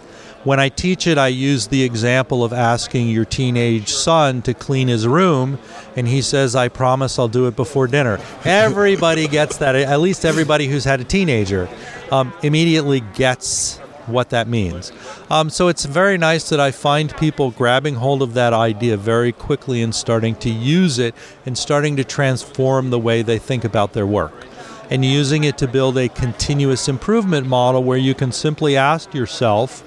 When 0.43 0.59
I 0.59 0.69
teach 0.69 1.05
it, 1.05 1.19
I 1.19 1.27
use 1.27 1.67
the 1.67 1.83
example 1.83 2.43
of 2.43 2.51
asking 2.51 3.09
your 3.09 3.25
teenage 3.25 3.89
son 3.89 4.41
to 4.41 4.55
clean 4.55 4.87
his 4.87 5.07
room, 5.07 5.59
and 5.95 6.07
he 6.07 6.23
says, 6.23 6.55
I 6.55 6.67
promise 6.69 7.19
I'll 7.19 7.27
do 7.27 7.45
it 7.45 7.55
before 7.55 7.85
dinner. 7.85 8.19
Everybody 8.43 9.27
gets 9.27 9.57
that, 9.57 9.75
at 9.75 9.99
least 9.99 10.25
everybody 10.25 10.65
who's 10.65 10.83
had 10.83 10.99
a 10.99 11.03
teenager 11.03 11.69
um, 12.11 12.33
immediately 12.41 13.01
gets 13.01 13.79
what 14.09 14.29
that 14.29 14.47
means. 14.47 14.91
Um, 15.29 15.49
so 15.49 15.67
it's 15.67 15.85
very 15.85 16.17
nice 16.17 16.49
that 16.49 16.59
I 16.59 16.71
find 16.71 17.15
people 17.17 17.51
grabbing 17.51 17.95
hold 17.95 18.21
of 18.21 18.33
that 18.33 18.53
idea 18.53 18.97
very 18.97 19.31
quickly 19.31 19.81
and 19.81 19.93
starting 19.93 20.35
to 20.35 20.49
use 20.49 20.99
it 20.99 21.15
and 21.45 21.57
starting 21.57 21.95
to 21.97 22.03
transform 22.03 22.89
the 22.89 22.99
way 22.99 23.21
they 23.21 23.39
think 23.39 23.63
about 23.63 23.93
their 23.93 24.07
work. 24.07 24.45
And 24.89 25.05
using 25.05 25.43
it 25.43 25.57
to 25.59 25.67
build 25.67 25.97
a 25.97 26.09
continuous 26.09 26.87
improvement 26.87 27.47
model 27.47 27.83
where 27.83 27.97
you 27.97 28.15
can 28.15 28.31
simply 28.31 28.75
ask 28.75 29.13
yourself, 29.13 29.83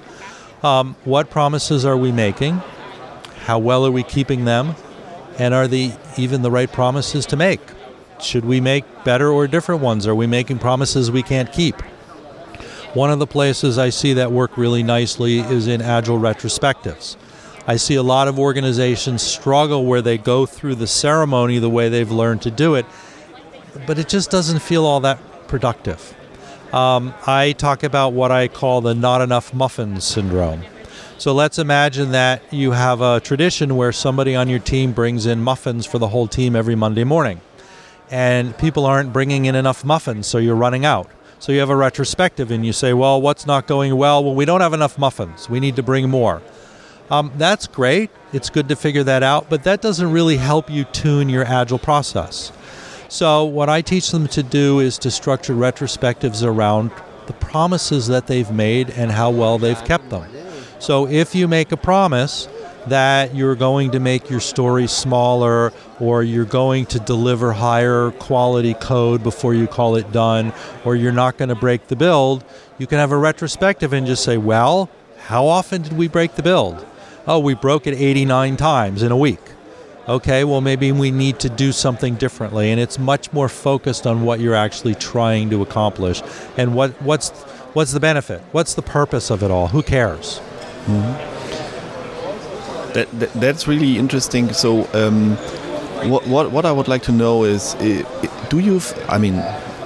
um, 0.63 0.95
what 1.03 1.29
promises 1.29 1.83
are 1.83 1.97
we 1.97 2.11
making? 2.11 2.61
How 3.45 3.59
well 3.59 3.85
are 3.85 3.91
we 3.91 4.03
keeping 4.03 4.45
them? 4.45 4.75
And 5.37 5.53
are 5.53 5.67
they 5.67 5.97
even 6.17 6.41
the 6.41 6.51
right 6.51 6.71
promises 6.71 7.25
to 7.27 7.35
make? 7.35 7.59
Should 8.21 8.45
we 8.45 8.61
make 8.61 8.85
better 9.03 9.29
or 9.29 9.47
different 9.47 9.81
ones? 9.81 10.07
Are 10.07 10.15
we 10.15 10.27
making 10.27 10.59
promises 10.59 11.11
we 11.11 11.23
can't 11.23 11.51
keep? 11.51 11.75
One 12.93 13.09
of 13.09 13.17
the 13.17 13.25
places 13.25 13.79
I 13.79 13.89
see 13.89 14.13
that 14.13 14.31
work 14.31 14.55
really 14.55 14.83
nicely 14.83 15.39
is 15.39 15.67
in 15.67 15.81
Agile 15.81 16.19
retrospectives. 16.19 17.15
I 17.65 17.77
see 17.77 17.95
a 17.95 18.03
lot 18.03 18.27
of 18.27 18.37
organizations 18.37 19.23
struggle 19.23 19.85
where 19.85 20.03
they 20.03 20.19
go 20.19 20.45
through 20.45 20.75
the 20.75 20.85
ceremony 20.85 21.57
the 21.57 21.71
way 21.71 21.89
they've 21.89 22.11
learned 22.11 22.43
to 22.43 22.51
do 22.51 22.75
it, 22.75 22.85
but 23.87 23.97
it 23.97 24.07
just 24.09 24.29
doesn't 24.29 24.59
feel 24.59 24.85
all 24.85 24.99
that 24.99 25.19
productive. 25.47 26.13
Um, 26.71 27.15
I 27.25 27.53
talk 27.53 27.81
about 27.81 28.13
what 28.13 28.31
I 28.31 28.47
call 28.47 28.81
the 28.81 28.93
not 28.93 29.21
enough 29.21 29.55
muffins 29.55 30.03
syndrome. 30.03 30.61
So 31.17 31.33
let's 31.33 31.57
imagine 31.57 32.11
that 32.11 32.43
you 32.53 32.71
have 32.71 33.01
a 33.01 33.19
tradition 33.19 33.75
where 33.75 33.91
somebody 33.91 34.35
on 34.35 34.49
your 34.49 34.59
team 34.59 34.91
brings 34.91 35.25
in 35.25 35.41
muffins 35.41 35.87
for 35.87 35.97
the 35.97 36.09
whole 36.09 36.27
team 36.27 36.55
every 36.55 36.75
Monday 36.75 37.05
morning. 37.05 37.41
And 38.11 38.55
people 38.59 38.85
aren't 38.85 39.11
bringing 39.11 39.45
in 39.45 39.55
enough 39.55 39.83
muffins, 39.83 40.27
so 40.27 40.37
you're 40.37 40.55
running 40.55 40.85
out. 40.85 41.09
So 41.43 41.51
you 41.51 41.59
have 41.59 41.69
a 41.69 41.75
retrospective 41.75 42.51
and 42.51 42.65
you 42.65 42.71
say, 42.71 42.93
well, 42.93 43.21
what's 43.21 43.45
not 43.45 43.67
going 43.67 43.97
well? 43.97 44.23
Well, 44.23 44.33
we 44.33 44.45
don't 44.45 44.61
have 44.61 44.71
enough 44.71 44.97
muffins. 44.97 45.49
We 45.49 45.59
need 45.59 45.75
to 45.75 45.83
bring 45.83 46.09
more. 46.09 46.41
Um, 47.09 47.33
that's 47.35 47.67
great. 47.67 48.11
It's 48.31 48.49
good 48.49 48.69
to 48.69 48.77
figure 48.77 49.03
that 49.03 49.23
out, 49.23 49.49
but 49.49 49.65
that 49.65 49.81
doesn't 49.81 50.09
really 50.09 50.37
help 50.37 50.69
you 50.69 50.85
tune 50.85 51.27
your 51.27 51.43
agile 51.43 51.79
process. 51.79 52.53
So, 53.09 53.43
what 53.43 53.67
I 53.67 53.81
teach 53.81 54.09
them 54.11 54.29
to 54.29 54.41
do 54.41 54.79
is 54.79 54.97
to 54.99 55.11
structure 55.11 55.53
retrospectives 55.53 56.47
around 56.47 56.91
the 57.27 57.33
promises 57.33 58.07
that 58.07 58.27
they've 58.27 58.49
made 58.49 58.91
and 58.91 59.11
how 59.11 59.29
well 59.29 59.57
they've 59.57 59.83
kept 59.83 60.11
them. 60.11 60.25
So, 60.79 61.09
if 61.09 61.35
you 61.35 61.49
make 61.49 61.73
a 61.73 61.77
promise 61.77 62.47
that 62.87 63.35
you're 63.35 63.55
going 63.55 63.91
to 63.91 63.99
make 63.99 64.29
your 64.29 64.39
story 64.39 64.87
smaller 64.87 65.71
or 65.99 66.23
you're 66.23 66.45
going 66.45 66.85
to 66.87 66.99
deliver 66.99 67.53
higher 67.53 68.11
quality 68.11 68.73
code 68.73 69.23
before 69.23 69.53
you 69.53 69.67
call 69.67 69.95
it 69.95 70.11
done 70.11 70.53
or 70.83 70.95
you're 70.95 71.11
not 71.11 71.37
going 71.37 71.49
to 71.49 71.55
break 71.55 71.87
the 71.87 71.95
build, 71.95 72.43
you 72.77 72.87
can 72.87 72.97
have 72.97 73.11
a 73.11 73.17
retrospective 73.17 73.93
and 73.93 74.05
just 74.05 74.23
say, 74.23 74.37
well, 74.37 74.89
how 75.17 75.45
often 75.45 75.81
did 75.81 75.93
we 75.93 76.07
break 76.07 76.35
the 76.35 76.43
build? 76.43 76.85
Oh, 77.25 77.39
we 77.39 77.53
broke 77.53 77.87
it 77.87 77.93
89 77.93 78.57
times 78.57 79.01
in 79.01 79.11
a 79.11 79.17
week 79.17 79.39
okay, 80.07 80.43
well, 80.43 80.61
maybe 80.61 80.91
we 80.91 81.11
need 81.11 81.39
to 81.39 81.49
do 81.49 81.71
something 81.71 82.15
differently. 82.15 82.71
And 82.71 82.79
it's 82.79 82.99
much 82.99 83.31
more 83.33 83.49
focused 83.49 84.05
on 84.05 84.23
what 84.23 84.39
you're 84.39 84.55
actually 84.55 84.95
trying 84.95 85.49
to 85.51 85.61
accomplish 85.61 86.21
and 86.57 86.75
what, 86.75 86.91
what's, 87.01 87.29
what's 87.73 87.93
the 87.93 87.99
benefit? 87.99 88.41
What's 88.51 88.73
the 88.73 88.81
purpose 88.81 89.29
of 89.29 89.43
it 89.43 89.51
all? 89.51 89.67
Who 89.67 89.81
cares? 89.81 90.39
Mm-hmm. 90.85 91.32
That, 92.93 93.07
that, 93.19 93.33
that's 93.33 93.67
really 93.67 93.97
interesting. 93.97 94.53
So, 94.53 94.87
um, 94.93 95.35
what, 96.09 96.27
what, 96.27 96.51
what 96.51 96.65
I 96.65 96.71
would 96.71 96.87
like 96.87 97.03
to 97.03 97.11
know 97.11 97.43
is, 97.43 97.73
do 98.49 98.59
you, 98.59 98.81
I 99.07 99.17
mean, 99.17 99.35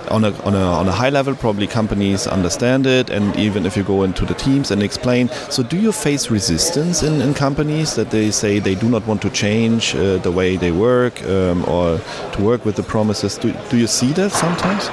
on 0.10 0.24
a, 0.24 0.32
on 0.44 0.56
a, 0.56 0.60
on 0.60 0.88
a 0.88 0.92
high 0.92 1.10
level, 1.10 1.36
probably 1.36 1.68
companies 1.68 2.28
understand 2.28 2.86
it, 2.86 3.10
and 3.10 3.36
even 3.38 3.66
if 3.66 3.76
you 3.76 3.84
go 3.84 4.04
into 4.04 4.26
the 4.26 4.34
teams 4.34 4.72
and 4.72 4.82
explain. 4.82 5.30
So, 5.50 5.64
do 5.64 5.78
you 5.78 5.92
face 5.92 6.30
resistance 6.30 7.04
in, 7.04 7.22
in 7.22 7.34
companies 7.34 7.96
that 7.96 8.12
they 8.12 8.32
say 8.32 8.60
they 8.60 8.76
do 8.76 8.90
not 8.90 9.06
want 9.06 9.22
to 9.24 9.30
change 9.30 9.96
uh, 9.96 10.18
the 10.18 10.32
way 10.32 10.58
they 10.58 10.72
work 10.72 11.24
um, 11.24 11.64
or 11.66 12.00
to 12.34 12.42
work 12.42 12.66
with 12.66 12.76
the 12.76 12.84
promises? 12.84 13.38
Do, 13.38 13.54
do 13.70 13.78
you 13.78 13.88
see 13.88 14.12
that 14.14 14.32
sometimes? 14.32 14.90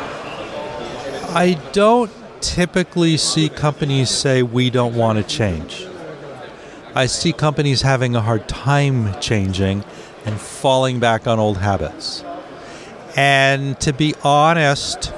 I 1.36 1.58
don't 1.72 2.10
typically 2.40 3.16
see 3.16 3.48
companies 3.48 4.10
say 4.10 4.42
we 4.42 4.70
don't 4.70 4.94
want 4.94 5.18
to 5.18 5.24
change. 5.24 5.86
I 6.96 7.06
see 7.06 7.32
companies 7.32 7.82
having 7.82 8.14
a 8.14 8.20
hard 8.20 8.48
time 8.48 9.20
changing 9.20 9.84
and 10.24 10.40
falling 10.40 11.00
back 11.00 11.26
on 11.26 11.40
old 11.40 11.58
habits. 11.58 12.22
And 13.16 13.78
to 13.80 13.92
be 13.92 14.14
honest, 14.22 15.12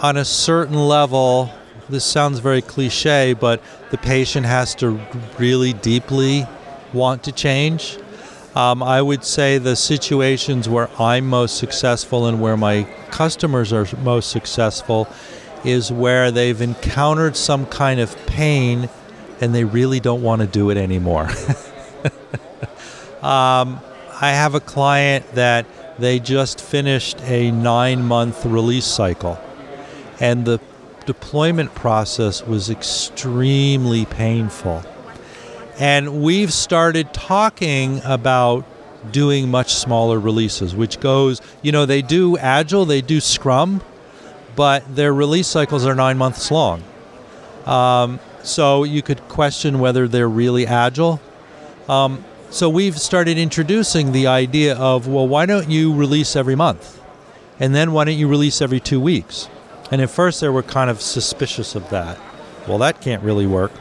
on 0.00 0.16
a 0.16 0.24
certain 0.24 0.76
level, 0.76 1.50
this 1.88 2.04
sounds 2.04 2.38
very 2.38 2.62
cliche, 2.62 3.32
but 3.32 3.60
the 3.90 3.98
patient 3.98 4.46
has 4.46 4.76
to 4.76 5.00
really 5.38 5.72
deeply 5.72 6.46
want 6.92 7.24
to 7.24 7.32
change. 7.32 7.98
Um, 8.54 8.80
I 8.80 9.02
would 9.02 9.24
say 9.24 9.58
the 9.58 9.74
situations 9.74 10.68
where 10.68 10.88
I'm 11.00 11.26
most 11.26 11.56
successful 11.56 12.26
and 12.26 12.40
where 12.40 12.56
my 12.56 12.84
customers 13.10 13.72
are 13.72 13.88
most 14.04 14.30
successful 14.30 15.08
is 15.64 15.90
where 15.90 16.30
they've 16.30 16.60
encountered 16.60 17.36
some 17.36 17.66
kind 17.66 17.98
of 17.98 18.14
pain 18.26 18.88
and 19.42 19.52
they 19.52 19.64
really 19.64 19.98
don't 19.98 20.22
want 20.22 20.40
to 20.40 20.46
do 20.46 20.70
it 20.70 20.76
anymore. 20.76 21.22
um, 23.22 23.80
I 24.20 24.30
have 24.30 24.54
a 24.54 24.60
client 24.60 25.28
that 25.32 25.66
they 25.98 26.20
just 26.20 26.60
finished 26.60 27.20
a 27.22 27.50
nine 27.50 28.04
month 28.04 28.46
release 28.46 28.86
cycle, 28.86 29.40
and 30.20 30.44
the 30.44 30.60
deployment 31.06 31.74
process 31.74 32.46
was 32.46 32.70
extremely 32.70 34.04
painful. 34.04 34.84
And 35.76 36.22
we've 36.22 36.52
started 36.52 37.12
talking 37.12 38.00
about 38.04 38.64
doing 39.10 39.50
much 39.50 39.74
smaller 39.74 40.20
releases, 40.20 40.76
which 40.76 41.00
goes, 41.00 41.40
you 41.62 41.72
know, 41.72 41.84
they 41.84 42.00
do 42.00 42.38
Agile, 42.38 42.84
they 42.84 43.00
do 43.00 43.18
Scrum, 43.18 43.82
but 44.54 44.94
their 44.94 45.12
release 45.12 45.48
cycles 45.48 45.84
are 45.84 45.96
nine 45.96 46.16
months 46.16 46.48
long. 46.52 46.84
Um, 47.66 48.20
so 48.42 48.84
you 48.84 49.02
could 49.02 49.26
question 49.28 49.78
whether 49.78 50.08
they're 50.08 50.28
really 50.28 50.66
Agile. 50.66 51.20
Um, 51.88 52.24
so 52.50 52.68
we've 52.68 52.98
started 52.98 53.38
introducing 53.38 54.12
the 54.12 54.26
idea 54.26 54.76
of, 54.76 55.08
well, 55.08 55.26
why 55.26 55.46
don't 55.46 55.70
you 55.70 55.94
release 55.94 56.36
every 56.36 56.54
month? 56.54 57.00
And 57.58 57.74
then 57.74 57.92
why 57.92 58.04
don't 58.04 58.18
you 58.18 58.28
release 58.28 58.60
every 58.60 58.80
two 58.80 59.00
weeks? 59.00 59.48
And 59.90 60.00
at 60.00 60.10
first 60.10 60.40
they 60.40 60.48
were 60.48 60.62
kind 60.62 60.90
of 60.90 61.00
suspicious 61.00 61.74
of 61.74 61.88
that. 61.90 62.18
Well, 62.66 62.78
that 62.78 63.00
can't 63.00 63.22
really 63.22 63.46
work. 63.46 63.72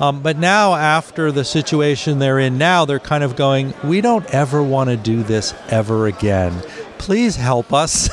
Um, 0.00 0.22
but 0.22 0.38
now, 0.38 0.74
after 0.74 1.30
the 1.30 1.44
situation 1.44 2.18
they're 2.18 2.38
in 2.38 2.56
now, 2.56 2.86
they're 2.86 2.98
kind 2.98 3.22
of 3.22 3.36
going, 3.36 3.74
we 3.84 4.00
don't 4.00 4.24
ever 4.34 4.62
want 4.62 4.88
to 4.88 4.96
do 4.96 5.22
this 5.22 5.52
ever 5.68 6.06
again. 6.06 6.58
Please 6.96 7.36
help 7.36 7.72
us. 7.72 8.08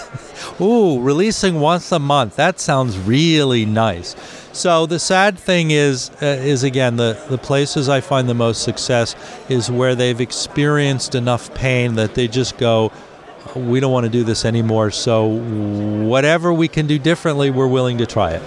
Ooh, 0.61 0.99
releasing 0.99 1.61
once 1.61 1.91
a 1.93 1.99
month. 1.99 2.35
That 2.35 2.59
sounds 2.59 2.97
really 2.97 3.65
nice. 3.65 4.15
So 4.57 4.87
the 4.87 4.97
sad 4.97 5.37
thing 5.37 5.69
is, 5.69 6.09
uh, 6.19 6.25
is 6.25 6.63
again, 6.63 6.95
the, 6.95 7.15
the 7.29 7.37
places 7.37 7.89
I 7.89 8.01
find 8.01 8.27
the 8.27 8.33
most 8.33 8.63
success 8.63 9.15
is 9.49 9.69
where 9.69 9.93
they've 9.93 10.19
experienced 10.19 11.13
enough 11.13 11.53
pain 11.53 11.93
that 11.93 12.15
they 12.15 12.27
just 12.27 12.57
go, 12.57 12.91
we 13.55 13.79
don't 13.79 13.91
want 13.91 14.05
to 14.05 14.09
do 14.09 14.23
this 14.23 14.45
anymore. 14.45 14.89
So 14.89 15.27
whatever 15.27 16.51
we 16.51 16.67
can 16.67 16.87
do 16.87 16.97
differently, 16.97 17.51
we're 17.51 17.67
willing 17.67 17.99
to 17.99 18.07
try 18.07 18.31
it. 18.31 18.41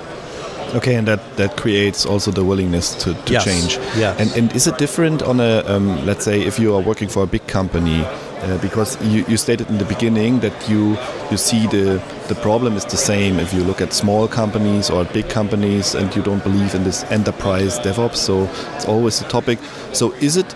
Okay, 0.74 0.96
and 0.96 1.06
that, 1.06 1.36
that 1.36 1.56
creates 1.56 2.04
also 2.04 2.32
the 2.32 2.44
willingness 2.44 2.92
to, 3.04 3.14
to 3.14 3.32
yes. 3.32 3.44
change. 3.44 3.76
Yeah. 3.96 4.16
And, 4.18 4.32
and 4.32 4.52
is 4.56 4.66
it 4.66 4.78
different 4.78 5.22
on 5.22 5.38
a, 5.38 5.62
um, 5.66 6.04
let's 6.06 6.24
say, 6.24 6.42
if 6.42 6.58
you 6.58 6.74
are 6.74 6.82
working 6.82 7.08
for 7.08 7.22
a 7.22 7.26
big 7.26 7.46
company, 7.46 8.04
uh, 8.04 8.58
because 8.58 9.00
you, 9.04 9.24
you 9.28 9.36
stated 9.36 9.68
in 9.68 9.78
the 9.78 9.84
beginning 9.84 10.40
that 10.40 10.68
you 10.68 10.96
you 11.30 11.36
see 11.36 11.66
the 11.66 12.02
the 12.30 12.36
problem 12.36 12.76
is 12.76 12.84
the 12.84 12.96
same 12.96 13.40
if 13.40 13.52
you 13.52 13.64
look 13.64 13.80
at 13.80 13.92
small 13.92 14.28
companies 14.28 14.88
or 14.88 15.04
big 15.04 15.28
companies 15.28 15.96
and 15.96 16.14
you 16.14 16.22
don't 16.22 16.44
believe 16.44 16.76
in 16.76 16.84
this 16.84 17.02
enterprise 17.10 17.80
DevOps. 17.80 18.18
So 18.18 18.44
it's 18.76 18.86
always 18.86 19.20
a 19.20 19.24
topic. 19.24 19.58
So 19.92 20.12
is 20.12 20.36
it 20.36 20.54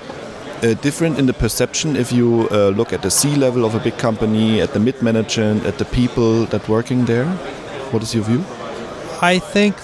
uh, 0.62 0.74
different 0.74 1.18
in 1.18 1.26
the 1.26 1.32
perception 1.32 1.96
if 1.96 2.12
you 2.12 2.48
uh, 2.52 2.68
look 2.68 2.92
at 2.92 3.02
the 3.02 3.10
C 3.10 3.34
level 3.34 3.64
of 3.64 3.74
a 3.74 3.80
big 3.80 3.98
company, 3.98 4.60
at 4.60 4.72
the 4.72 4.78
mid 4.78 5.02
management, 5.02 5.66
at 5.66 5.78
the 5.78 5.84
people 5.86 6.44
that 6.46 6.68
working 6.68 7.06
there? 7.06 7.26
What 7.90 8.04
is 8.04 8.14
your 8.14 8.22
view? 8.22 8.44
I 9.20 9.40
think 9.40 9.74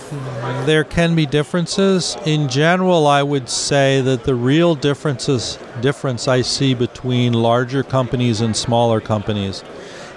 there 0.66 0.84
can 0.84 1.16
be 1.16 1.26
differences. 1.26 2.16
In 2.24 2.48
general, 2.48 3.08
I 3.08 3.24
would 3.24 3.48
say 3.48 4.00
that 4.00 4.22
the 4.22 4.36
real 4.36 4.76
differences 4.76 5.58
difference 5.80 6.28
I 6.28 6.42
see 6.42 6.72
between 6.74 7.32
larger 7.32 7.82
companies 7.82 8.40
and 8.40 8.54
smaller 8.54 9.00
companies 9.00 9.64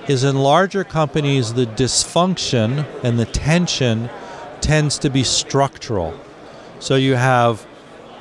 is 0.08 0.24
in 0.24 0.36
larger 0.36 0.84
companies 0.84 1.54
the 1.54 1.66
dysfunction 1.66 2.86
and 3.04 3.18
the 3.18 3.26
tension 3.26 4.10
tends 4.62 4.98
to 5.00 5.10
be 5.10 5.24
structural. 5.24 6.14
So 6.80 6.96
you 6.96 7.16
have 7.16 7.66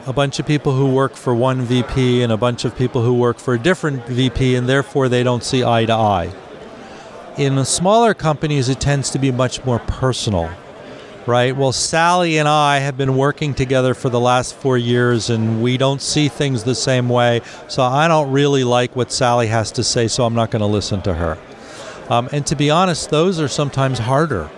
a 0.06 0.12
bunch 0.12 0.38
of 0.38 0.46
people 0.46 0.74
who 0.74 0.92
work 0.92 1.14
for 1.14 1.34
one 1.34 1.62
VP 1.62 2.22
and 2.22 2.32
a 2.32 2.36
bunch 2.36 2.64
of 2.64 2.76
people 2.76 3.02
who 3.02 3.14
work 3.14 3.38
for 3.38 3.54
a 3.54 3.58
different 3.58 4.06
VP 4.06 4.54
and 4.54 4.68
therefore 4.68 5.08
they 5.08 5.22
don't 5.22 5.44
see 5.44 5.64
eye 5.64 5.84
to 5.84 5.92
eye. 5.92 6.32
In 7.36 7.64
smaller 7.64 8.14
companies 8.14 8.68
it 8.68 8.80
tends 8.80 9.10
to 9.10 9.18
be 9.18 9.30
much 9.30 9.64
more 9.64 9.78
personal 9.80 10.50
right? 11.26 11.56
Well, 11.56 11.72
Sally 11.72 12.38
and 12.38 12.48
I 12.48 12.78
have 12.78 12.96
been 12.96 13.16
working 13.16 13.54
together 13.54 13.94
for 13.94 14.08
the 14.08 14.20
last 14.20 14.54
four 14.54 14.76
years 14.76 15.30
and 15.30 15.62
we 15.62 15.76
don't 15.76 16.02
see 16.02 16.28
things 16.28 16.64
the 16.64 16.74
same 16.74 17.08
way. 17.08 17.42
So 17.68 17.82
I 17.82 18.08
don't 18.08 18.32
really 18.32 18.64
like 18.64 18.96
what 18.96 19.12
Sally 19.12 19.46
has 19.48 19.70
to 19.72 19.84
say, 19.84 20.08
so 20.08 20.24
I'm 20.24 20.34
not 20.34 20.50
going 20.50 20.60
to 20.60 20.66
listen 20.66 21.02
to 21.02 21.14
her. 21.14 21.38
Um, 22.12 22.28
and 22.30 22.46
to 22.48 22.56
be 22.56 22.68
honest, 22.68 23.08
those 23.08 23.40
are 23.40 23.48
sometimes 23.48 23.98
harder 23.98 24.50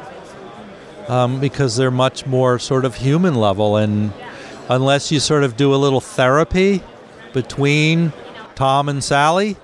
um, 1.06 1.38
because 1.38 1.76
they're 1.76 1.92
much 1.92 2.26
more 2.26 2.58
sort 2.58 2.84
of 2.84 2.96
human 2.96 3.36
level. 3.36 3.76
And 3.76 4.12
unless 4.68 5.12
you 5.12 5.20
sort 5.20 5.44
of 5.44 5.56
do 5.56 5.72
a 5.72 5.76
little 5.76 6.00
therapy 6.00 6.82
between 7.32 8.12
Tom 8.56 8.88
and 8.88 9.04
Sally, 9.04 9.56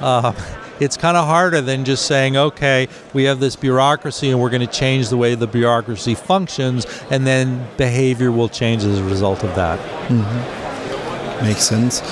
uh, 0.00 0.34
it's 0.80 0.98
kind 0.98 1.16
of 1.16 1.24
harder 1.24 1.62
than 1.62 1.86
just 1.86 2.04
saying, 2.04 2.36
okay, 2.36 2.88
we 3.14 3.24
have 3.24 3.40
this 3.40 3.56
bureaucracy 3.56 4.28
and 4.28 4.38
we're 4.38 4.50
going 4.50 4.60
to 4.60 4.66
change 4.66 5.08
the 5.08 5.16
way 5.16 5.34
the 5.34 5.46
bureaucracy 5.46 6.14
functions, 6.14 6.86
and 7.10 7.26
then 7.26 7.66
behavior 7.78 8.30
will 8.30 8.50
change 8.50 8.84
as 8.84 8.98
a 8.98 9.04
result 9.04 9.44
of 9.44 9.54
that. 9.54 9.78
Mm-hmm. 10.08 11.46
Makes 11.46 11.62
sense. 11.62 12.02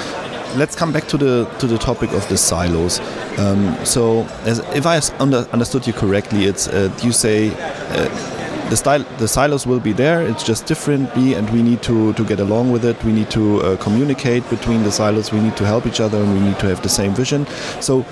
Let's 0.57 0.75
come 0.75 0.91
back 0.91 1.07
to 1.09 1.19
the 1.19 1.45
to 1.59 1.67
the 1.67 1.77
topic 1.77 2.13
of 2.13 2.27
the 2.31 2.39
silos. 2.39 2.99
Um, 3.39 3.77
so, 3.85 4.27
if 4.45 4.85
I 4.85 5.01
under, 5.21 5.47
understood 5.53 5.87
you 5.87 5.93
correctly, 5.93 6.45
it's 6.45 6.69
uh, 6.69 6.93
you 7.03 7.13
say. 7.13 7.51
Uh, 7.91 8.35
the 8.71 8.77
style 8.77 9.03
the 9.17 9.27
silos 9.27 9.67
will 9.67 9.81
be 9.81 9.93
there 9.93 10.21
it's 10.21 10.45
just 10.45 10.67
differently 10.67 11.33
and 11.33 11.49
we 11.51 11.63
need 11.63 11.83
to 11.83 12.13
to 12.13 12.25
get 12.25 12.39
along 12.39 12.71
with 12.71 12.85
it 12.85 13.03
we 13.03 13.13
need 13.13 13.31
to 13.31 13.63
uh, 13.63 13.77
communicate 13.79 14.49
between 14.51 14.83
the 14.83 14.93
silos 14.93 15.33
we 15.33 15.41
need 15.41 15.57
to 15.57 15.65
help 15.65 15.87
each 15.87 16.01
other 16.01 16.19
and 16.19 16.35
we 16.35 16.41
need 16.41 16.59
to 16.59 16.67
have 16.67 16.83
the 16.83 16.89
same 16.89 17.15
vision 17.15 17.47
so 17.81 18.03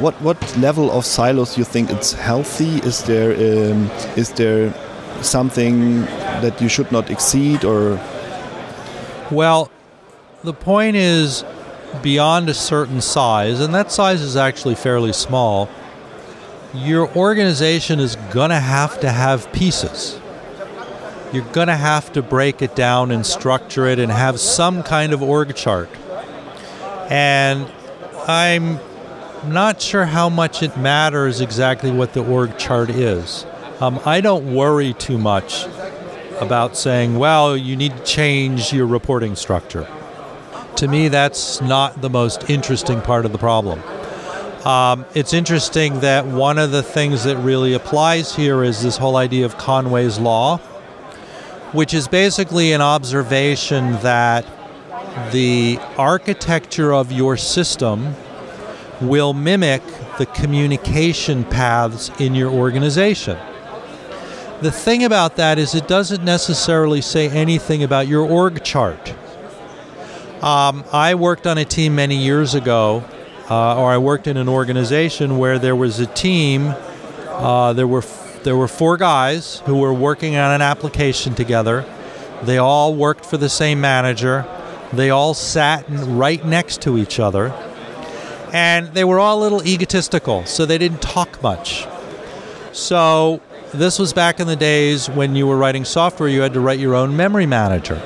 what 0.00 0.14
what 0.22 0.38
level 0.56 0.90
of 0.90 1.04
silos 1.04 1.58
you 1.58 1.64
think 1.64 1.90
it's 1.90 2.14
healthy 2.14 2.78
is 2.78 3.02
there 3.04 3.32
um, 3.32 3.90
is 4.16 4.32
there 4.32 4.72
something 5.20 6.00
that 6.40 6.60
you 6.62 6.68
should 6.68 6.90
not 6.90 7.10
exceed 7.10 7.62
or 7.64 8.00
well 9.30 9.70
the 10.44 10.52
point 10.54 10.96
is 10.96 11.44
beyond 12.02 12.48
a 12.48 12.54
certain 12.54 13.00
size 13.00 13.60
and 13.60 13.74
that 13.74 13.90
size 13.92 14.20
is 14.20 14.36
actually 14.36 14.74
fairly 14.74 15.12
small 15.12 15.68
your 16.84 17.08
organization 17.16 18.00
is 18.00 18.16
going 18.30 18.50
to 18.50 18.60
have 18.60 19.00
to 19.00 19.10
have 19.10 19.50
pieces. 19.52 20.20
You're 21.32 21.44
going 21.52 21.68
to 21.68 21.76
have 21.76 22.12
to 22.12 22.22
break 22.22 22.62
it 22.62 22.74
down 22.74 23.10
and 23.10 23.24
structure 23.24 23.86
it 23.86 23.98
and 23.98 24.10
have 24.10 24.38
some 24.38 24.82
kind 24.82 25.12
of 25.12 25.22
org 25.22 25.54
chart. 25.54 25.88
And 27.08 27.70
I'm 28.26 28.78
not 29.46 29.80
sure 29.80 30.04
how 30.04 30.28
much 30.28 30.62
it 30.62 30.76
matters 30.76 31.40
exactly 31.40 31.90
what 31.90 32.12
the 32.12 32.24
org 32.24 32.58
chart 32.58 32.90
is. 32.90 33.46
Um, 33.80 34.00
I 34.04 34.20
don't 34.20 34.54
worry 34.54 34.94
too 34.94 35.18
much 35.18 35.66
about 36.40 36.76
saying, 36.76 37.18
well, 37.18 37.56
you 37.56 37.76
need 37.76 37.96
to 37.96 38.04
change 38.04 38.72
your 38.72 38.86
reporting 38.86 39.36
structure. 39.36 39.88
To 40.76 40.88
me, 40.88 41.08
that's 41.08 41.62
not 41.62 42.02
the 42.02 42.10
most 42.10 42.50
interesting 42.50 43.00
part 43.00 43.24
of 43.24 43.32
the 43.32 43.38
problem. 43.38 43.82
Um, 44.66 45.06
it's 45.14 45.32
interesting 45.32 46.00
that 46.00 46.26
one 46.26 46.58
of 46.58 46.70
the 46.70 46.82
things 46.82 47.24
that 47.24 47.38
really 47.38 47.72
applies 47.72 48.36
here 48.36 48.62
is 48.62 48.82
this 48.82 48.98
whole 48.98 49.16
idea 49.16 49.46
of 49.46 49.56
Conway's 49.56 50.18
Law, 50.18 50.58
which 51.72 51.94
is 51.94 52.08
basically 52.08 52.72
an 52.72 52.82
observation 52.82 53.92
that 54.02 54.44
the 55.32 55.78
architecture 55.96 56.92
of 56.92 57.10
your 57.10 57.38
system 57.38 58.14
will 59.00 59.32
mimic 59.32 59.82
the 60.18 60.26
communication 60.26 61.44
paths 61.44 62.10
in 62.20 62.34
your 62.34 62.50
organization. 62.50 63.38
The 64.60 64.72
thing 64.72 65.04
about 65.04 65.36
that 65.36 65.58
is, 65.58 65.74
it 65.74 65.88
doesn't 65.88 66.22
necessarily 66.22 67.00
say 67.00 67.30
anything 67.30 67.82
about 67.82 68.08
your 68.08 68.28
org 68.28 68.62
chart. 68.62 69.14
Um, 70.42 70.84
I 70.92 71.14
worked 71.14 71.46
on 71.46 71.58
a 71.58 71.64
team 71.64 71.94
many 71.94 72.16
years 72.16 72.54
ago 72.54 73.04
uh, 73.50 73.76
or 73.80 73.90
I 73.90 73.98
worked 73.98 74.26
in 74.26 74.36
an 74.36 74.48
organization 74.48 75.38
where 75.38 75.58
there 75.58 75.76
was 75.76 76.00
a 76.00 76.06
team. 76.06 76.74
Uh, 77.28 77.72
there 77.72 77.86
were 77.86 78.02
f- 78.02 78.40
there 78.42 78.56
were 78.56 78.68
four 78.68 78.96
guys 78.96 79.60
who 79.66 79.76
were 79.78 79.92
working 79.92 80.36
on 80.36 80.52
an 80.52 80.62
application 80.62 81.34
together. 81.34 81.84
They 82.42 82.58
all 82.58 82.94
worked 82.94 83.24
for 83.24 83.36
the 83.36 83.48
same 83.48 83.80
manager. 83.80 84.44
They 84.92 85.10
all 85.10 85.34
sat 85.34 85.84
right 85.88 86.44
next 86.44 86.82
to 86.82 86.96
each 86.98 87.18
other, 87.18 87.52
and 88.52 88.88
they 88.94 89.04
were 89.04 89.18
all 89.18 89.40
a 89.40 89.42
little 89.42 89.66
egotistical, 89.66 90.44
so 90.44 90.64
they 90.66 90.78
didn't 90.78 91.02
talk 91.02 91.42
much. 91.42 91.86
So 92.72 93.40
this 93.72 93.98
was 93.98 94.12
back 94.12 94.38
in 94.38 94.46
the 94.46 94.56
days 94.56 95.08
when 95.08 95.34
you 95.34 95.46
were 95.46 95.56
writing 95.56 95.84
software. 95.84 96.28
You 96.28 96.42
had 96.42 96.52
to 96.54 96.60
write 96.60 96.78
your 96.78 96.94
own 96.94 97.16
memory 97.16 97.46
manager. 97.46 98.00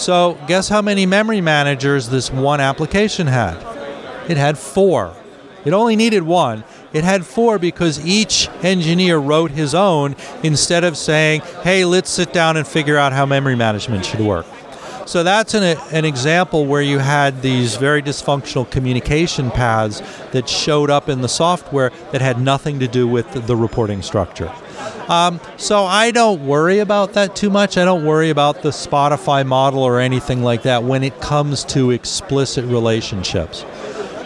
So 0.00 0.38
guess 0.46 0.70
how 0.70 0.80
many 0.80 1.04
memory 1.04 1.42
managers 1.42 2.08
this 2.08 2.32
one 2.32 2.58
application 2.58 3.26
had? 3.26 3.56
It 4.30 4.38
had 4.38 4.56
four. 4.56 5.14
It 5.66 5.74
only 5.74 5.94
needed 5.94 6.22
one. 6.22 6.64
It 6.94 7.04
had 7.04 7.26
four 7.26 7.58
because 7.58 8.02
each 8.06 8.48
engineer 8.62 9.18
wrote 9.18 9.50
his 9.50 9.74
own 9.74 10.16
instead 10.42 10.84
of 10.84 10.96
saying, 10.96 11.42
hey, 11.62 11.84
let's 11.84 12.08
sit 12.08 12.32
down 12.32 12.56
and 12.56 12.66
figure 12.66 12.96
out 12.96 13.12
how 13.12 13.26
memory 13.26 13.56
management 13.56 14.06
should 14.06 14.20
work. 14.20 14.46
So 15.04 15.22
that's 15.22 15.52
an, 15.52 15.76
an 15.92 16.06
example 16.06 16.64
where 16.64 16.80
you 16.80 16.98
had 16.98 17.42
these 17.42 17.76
very 17.76 18.00
dysfunctional 18.00 18.70
communication 18.70 19.50
paths 19.50 20.00
that 20.30 20.48
showed 20.48 20.88
up 20.88 21.10
in 21.10 21.20
the 21.20 21.28
software 21.28 21.90
that 22.12 22.22
had 22.22 22.40
nothing 22.40 22.80
to 22.80 22.88
do 22.88 23.06
with 23.06 23.30
the, 23.32 23.40
the 23.40 23.54
reporting 23.54 24.00
structure. 24.00 24.50
Um, 25.08 25.40
so 25.56 25.84
I 25.84 26.12
don't 26.12 26.46
worry 26.46 26.78
about 26.78 27.14
that 27.14 27.34
too 27.34 27.50
much. 27.50 27.76
I 27.76 27.84
don't 27.84 28.04
worry 28.04 28.30
about 28.30 28.62
the 28.62 28.68
Spotify 28.68 29.44
model 29.44 29.82
or 29.82 29.98
anything 29.98 30.42
like 30.42 30.62
that 30.62 30.84
when 30.84 31.02
it 31.02 31.20
comes 31.20 31.64
to 31.66 31.90
explicit 31.90 32.64
relationships. 32.64 33.64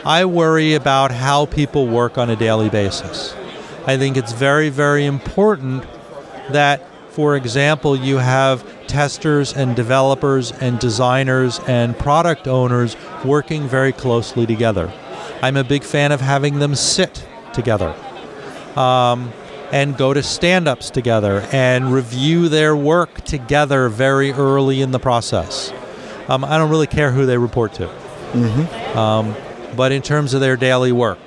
I 0.04 0.26
worry 0.26 0.74
about 0.74 1.10
how 1.10 1.46
people 1.46 1.86
work 1.86 2.18
on 2.18 2.28
a 2.28 2.36
daily 2.36 2.68
basis. 2.68 3.34
I 3.86 3.96
think 3.96 4.18
it's 4.18 4.32
very, 4.32 4.68
very 4.68 5.06
important 5.06 5.84
that, 6.50 6.86
for 7.10 7.36
example, 7.36 7.96
you 7.96 8.18
have 8.18 8.64
testers 8.86 9.54
and 9.54 9.74
developers 9.74 10.52
and 10.52 10.78
designers 10.78 11.60
and 11.66 11.98
product 11.98 12.46
owners 12.46 12.96
working 13.24 13.66
very 13.66 13.92
closely 13.92 14.44
together. 14.44 14.92
I'm 15.42 15.56
a 15.56 15.64
big 15.64 15.82
fan 15.82 16.12
of 16.12 16.20
having 16.20 16.58
them 16.58 16.74
sit 16.74 17.26
together. 17.54 17.94
Um, 18.76 19.32
and 19.74 19.96
go 19.96 20.14
to 20.14 20.22
stand 20.22 20.68
ups 20.68 20.88
together 20.88 21.40
and 21.50 21.92
review 21.92 22.48
their 22.48 22.76
work 22.76 23.22
together 23.22 23.88
very 23.88 24.30
early 24.30 24.80
in 24.80 24.92
the 24.92 25.00
process. 25.00 25.72
Um, 26.28 26.44
I 26.44 26.58
don't 26.58 26.70
really 26.70 26.86
care 26.86 27.10
who 27.10 27.26
they 27.26 27.36
report 27.36 27.74
to. 27.74 27.88
Mm-hmm. 27.88 28.96
Um, 28.96 29.34
but 29.76 29.90
in 29.90 30.00
terms 30.00 30.32
of 30.32 30.40
their 30.40 30.56
daily 30.56 30.92
work. 30.92 31.18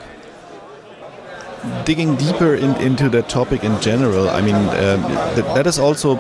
Digging 1.84 2.16
deeper 2.16 2.56
in, 2.56 2.74
into 2.78 3.10
that 3.10 3.28
topic 3.28 3.66
in 3.66 3.82
general, 3.82 4.30
I 4.30 4.40
mean, 4.40 4.56
that, 4.56 5.36
that 5.54 5.68
is 5.68 5.78
also 5.78 6.16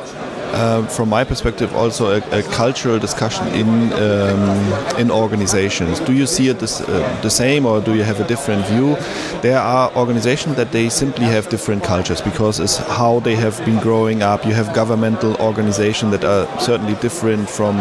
uh, 0.53 0.85
from 0.87 1.09
my 1.09 1.23
perspective, 1.23 1.73
also 1.75 2.19
a, 2.19 2.39
a 2.39 2.43
cultural 2.43 2.99
discussion 2.99 3.47
in 3.47 3.67
um, 3.93 4.99
in 4.99 5.11
organizations. 5.11 5.99
Do 5.99 6.13
you 6.13 6.25
see 6.25 6.49
it 6.49 6.59
this, 6.59 6.81
uh, 6.81 7.19
the 7.21 7.29
same, 7.29 7.65
or 7.65 7.81
do 7.81 7.95
you 7.95 8.03
have 8.03 8.19
a 8.19 8.27
different 8.27 8.65
view? 8.67 8.95
There 9.41 9.59
are 9.59 9.91
organizations 9.95 10.55
that 10.55 10.71
they 10.71 10.89
simply 10.89 11.25
have 11.25 11.49
different 11.49 11.83
cultures 11.83 12.21
because 12.21 12.59
it's 12.59 12.77
how 12.77 13.19
they 13.19 13.35
have 13.35 13.63
been 13.65 13.79
growing 13.79 14.21
up. 14.21 14.45
You 14.45 14.53
have 14.53 14.73
governmental 14.73 15.35
organizations 15.37 16.11
that 16.11 16.23
are 16.23 16.47
certainly 16.59 16.95
different 16.95 17.49
from 17.49 17.75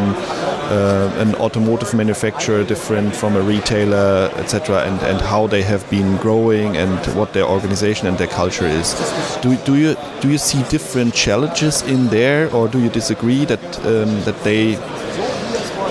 uh, 0.71 1.13
an 1.19 1.35
automotive 1.37 1.95
manufacturer, 1.95 2.65
different 2.65 3.15
from 3.15 3.37
a 3.37 3.41
retailer, 3.41 4.31
etc., 4.35 4.83
and, 4.83 5.01
and 5.03 5.21
how 5.21 5.47
they 5.47 5.63
have 5.63 5.89
been 5.91 6.17
growing 6.17 6.77
and 6.77 6.99
what 7.15 7.33
their 7.33 7.45
organization 7.45 8.07
and 8.07 8.19
their 8.19 8.27
culture 8.27 8.67
is. 8.67 8.95
Do, 9.43 9.57
do 9.65 9.77
you 9.77 9.97
do 10.21 10.29
you 10.31 10.39
see 10.39 10.63
different 10.65 11.15
challenges 11.15 11.83
in 11.83 12.09
there, 12.09 12.53
or 12.53 12.69
do 12.69 12.81
you 12.81 12.89
disagree 12.89 13.45
that 13.45 13.65
um, 13.87 14.21
that 14.25 14.43
they 14.43 14.77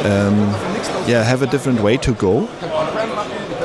um, 0.04 0.38
yeah 1.08 1.24
have 1.24 1.42
a 1.42 1.48
different 1.48 1.82
way 1.82 1.98
to 1.98 2.14
go? 2.14 2.48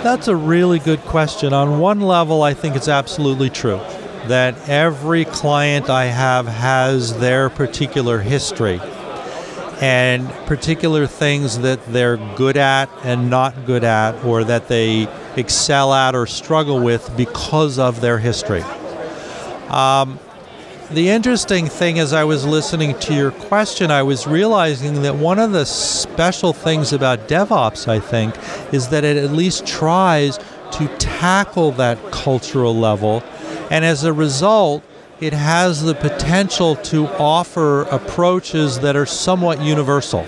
That's 0.02 0.28
a 0.28 0.36
really 0.36 0.78
good 0.78 1.00
question. 1.00 1.52
On 1.52 1.78
one 1.78 2.00
level, 2.00 2.42
I 2.42 2.54
think 2.54 2.76
it's 2.76 2.88
absolutely 2.88 3.50
true 3.50 3.80
that 4.28 4.54
every 4.68 5.24
client 5.24 5.90
I 5.90 6.04
have 6.04 6.46
has 6.46 7.18
their 7.18 7.50
particular 7.50 8.20
history 8.20 8.80
and 9.80 10.28
particular 10.46 11.06
things 11.06 11.58
that 11.60 11.84
they're 11.86 12.18
good 12.36 12.56
at 12.56 12.90
and 13.02 13.30
not 13.30 13.64
good 13.64 13.82
at, 13.82 14.24
or 14.24 14.44
that 14.44 14.68
they 14.68 15.08
excel 15.36 15.94
at 15.94 16.14
or 16.14 16.26
struggle 16.26 16.80
with 16.80 17.16
because 17.16 17.78
of 17.78 18.00
their 18.00 18.18
history. 18.18 18.62
Um, 19.68 20.18
the 20.90 21.08
interesting 21.08 21.68
thing 21.68 22.00
as 22.00 22.12
I 22.12 22.24
was 22.24 22.44
listening 22.44 22.98
to 22.98 23.14
your 23.14 23.30
question, 23.30 23.92
I 23.92 24.02
was 24.02 24.26
realizing 24.26 25.02
that 25.02 25.14
one 25.14 25.38
of 25.38 25.52
the 25.52 25.64
special 25.64 26.52
things 26.52 26.92
about 26.92 27.28
DevOps, 27.28 27.86
I 27.86 28.00
think, 28.00 28.34
is 28.74 28.88
that 28.88 29.04
it 29.04 29.16
at 29.16 29.30
least 29.30 29.66
tries 29.66 30.38
to 30.72 30.88
tackle 30.98 31.70
that 31.72 32.10
cultural 32.10 32.76
level. 32.76 33.22
And 33.70 33.84
as 33.84 34.02
a 34.02 34.12
result, 34.12 34.82
it 35.20 35.34
has 35.34 35.82
the 35.82 35.94
potential 35.94 36.76
to 36.76 37.06
offer 37.08 37.82
approaches 37.82 38.80
that 38.80 38.96
are 38.96 39.06
somewhat 39.06 39.60
universal. 39.60 40.26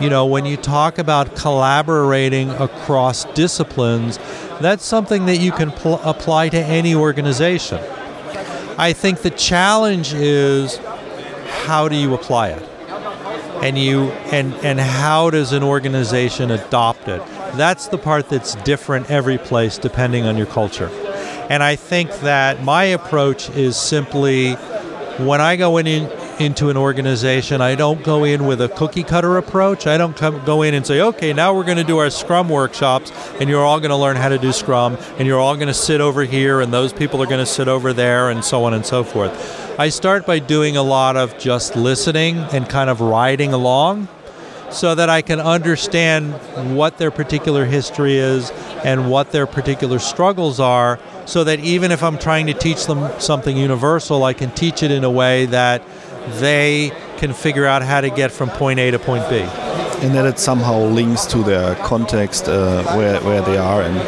You 0.00 0.10
know, 0.10 0.26
when 0.26 0.46
you 0.46 0.56
talk 0.56 0.98
about 0.98 1.36
collaborating 1.36 2.50
across 2.50 3.24
disciplines, 3.34 4.18
that's 4.60 4.84
something 4.84 5.26
that 5.26 5.36
you 5.36 5.52
can 5.52 5.70
pl- 5.70 6.00
apply 6.02 6.48
to 6.50 6.58
any 6.58 6.94
organization. 6.94 7.78
I 8.76 8.92
think 8.92 9.22
the 9.22 9.30
challenge 9.30 10.12
is 10.12 10.78
how 11.64 11.88
do 11.88 11.96
you 11.96 12.14
apply 12.14 12.50
it? 12.50 12.62
And 13.62 13.76
you 13.76 14.10
and 14.30 14.54
and 14.64 14.78
how 14.78 15.30
does 15.30 15.52
an 15.52 15.64
organization 15.64 16.52
adopt 16.52 17.08
it? 17.08 17.20
That's 17.56 17.88
the 17.88 17.98
part 17.98 18.28
that's 18.28 18.54
different 18.56 19.10
every 19.10 19.38
place 19.38 19.78
depending 19.78 20.26
on 20.26 20.36
your 20.36 20.46
culture. 20.46 20.90
And 21.48 21.62
I 21.62 21.76
think 21.76 22.10
that 22.20 22.62
my 22.62 22.84
approach 22.84 23.48
is 23.50 23.76
simply 23.76 24.54
when 24.54 25.40
I 25.40 25.56
go 25.56 25.78
in, 25.78 25.86
in 25.86 26.10
into 26.38 26.70
an 26.70 26.76
organization, 26.76 27.60
I 27.60 27.74
don't 27.74 28.02
go 28.04 28.24
in 28.24 28.46
with 28.46 28.60
a 28.60 28.68
cookie 28.68 29.02
cutter 29.02 29.36
approach. 29.38 29.86
I 29.86 29.98
don't 29.98 30.16
come, 30.16 30.44
go 30.44 30.62
in 30.62 30.74
and 30.74 30.86
say, 30.86 31.00
okay, 31.00 31.32
now 31.32 31.54
we're 31.54 31.64
going 31.64 31.78
to 31.78 31.84
do 31.84 31.98
our 31.98 32.10
Scrum 32.10 32.48
workshops, 32.48 33.10
and 33.40 33.50
you're 33.50 33.64
all 33.64 33.80
going 33.80 33.90
to 33.90 33.96
learn 33.96 34.16
how 34.16 34.28
to 34.28 34.38
do 34.38 34.52
Scrum, 34.52 34.96
and 35.18 35.26
you're 35.26 35.40
all 35.40 35.56
going 35.56 35.68
to 35.68 35.74
sit 35.74 36.00
over 36.00 36.24
here, 36.24 36.60
and 36.60 36.72
those 36.72 36.92
people 36.92 37.20
are 37.22 37.26
going 37.26 37.44
to 37.44 37.46
sit 37.46 37.66
over 37.66 37.92
there, 37.92 38.30
and 38.30 38.44
so 38.44 38.64
on 38.64 38.74
and 38.74 38.86
so 38.86 39.02
forth. 39.02 39.78
I 39.80 39.88
start 39.88 40.26
by 40.26 40.38
doing 40.38 40.76
a 40.76 40.82
lot 40.82 41.16
of 41.16 41.38
just 41.38 41.76
listening 41.76 42.38
and 42.38 42.68
kind 42.68 42.88
of 42.88 43.00
riding 43.00 43.52
along 43.52 44.08
so 44.70 44.94
that 44.94 45.08
I 45.08 45.22
can 45.22 45.40
understand 45.40 46.34
what 46.76 46.98
their 46.98 47.10
particular 47.10 47.64
history 47.64 48.16
is 48.16 48.50
and 48.84 49.10
what 49.10 49.32
their 49.32 49.46
particular 49.46 49.98
struggles 49.98 50.60
are, 50.60 50.98
so 51.26 51.44
that 51.44 51.60
even 51.60 51.90
if 51.92 52.02
I'm 52.02 52.18
trying 52.18 52.46
to 52.46 52.54
teach 52.54 52.86
them 52.86 53.08
something 53.20 53.56
universal, 53.56 54.24
I 54.24 54.32
can 54.32 54.50
teach 54.50 54.82
it 54.82 54.90
in 54.90 55.04
a 55.04 55.10
way 55.10 55.46
that 55.46 55.82
they 56.40 56.92
can 57.18 57.32
figure 57.32 57.66
out 57.66 57.82
how 57.82 58.00
to 58.00 58.10
get 58.10 58.30
from 58.30 58.50
point 58.50 58.78
A 58.78 58.90
to 58.90 58.98
point 58.98 59.28
B. 59.28 59.40
And 60.00 60.14
that 60.14 60.26
it 60.26 60.38
somehow 60.38 60.78
links 60.78 61.26
to 61.26 61.42
their 61.42 61.74
context 61.76 62.48
uh, 62.48 62.84
where, 62.96 63.20
where 63.22 63.42
they 63.42 63.58
are. 63.58 63.82
And 63.82 63.98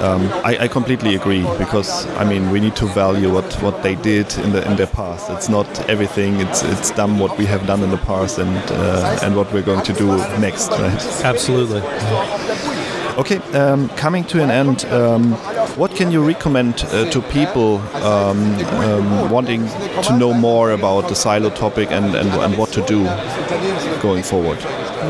um, 0.00 0.22
I, 0.44 0.60
I, 0.62 0.68
completely 0.68 1.14
agree 1.14 1.42
because 1.58 2.06
I 2.16 2.24
mean 2.24 2.50
we 2.50 2.58
need 2.58 2.74
to 2.76 2.86
value 2.86 3.30
what, 3.30 3.52
what 3.60 3.82
they 3.82 3.96
did 3.96 4.34
in 4.38 4.52
the 4.52 4.66
in 4.66 4.76
their 4.76 4.86
past. 4.86 5.28
It's 5.28 5.50
not 5.50 5.68
everything. 5.90 6.40
It's 6.40 6.62
it's 6.62 6.90
done 6.92 7.18
what 7.18 7.36
we 7.36 7.44
have 7.44 7.66
done 7.66 7.82
in 7.82 7.90
the 7.90 7.98
past 7.98 8.38
and 8.38 8.56
uh, 8.70 9.18
and 9.22 9.36
what 9.36 9.52
we're 9.52 9.62
going 9.62 9.84
to 9.84 9.92
do 9.92 10.16
next. 10.38 10.70
Right? 10.70 11.22
Absolutely. 11.22 11.82
Okay, 13.18 13.38
um, 13.58 13.88
coming 13.90 14.24
to 14.24 14.42
an 14.42 14.50
end, 14.50 14.84
um, 14.86 15.32
what 15.76 15.94
can 15.94 16.10
you 16.10 16.24
recommend 16.24 16.84
uh, 16.88 17.10
to 17.10 17.20
people 17.20 17.78
um, 18.04 18.54
um, 18.80 19.30
wanting 19.30 19.66
to 20.02 20.16
know 20.16 20.32
more 20.32 20.70
about 20.70 21.08
the 21.08 21.14
silo 21.14 21.50
topic 21.50 21.90
and, 21.90 22.14
and, 22.14 22.28
and 22.30 22.56
what 22.56 22.70
to 22.70 22.82
do 22.86 23.04
going 24.00 24.22
forward? 24.22 24.58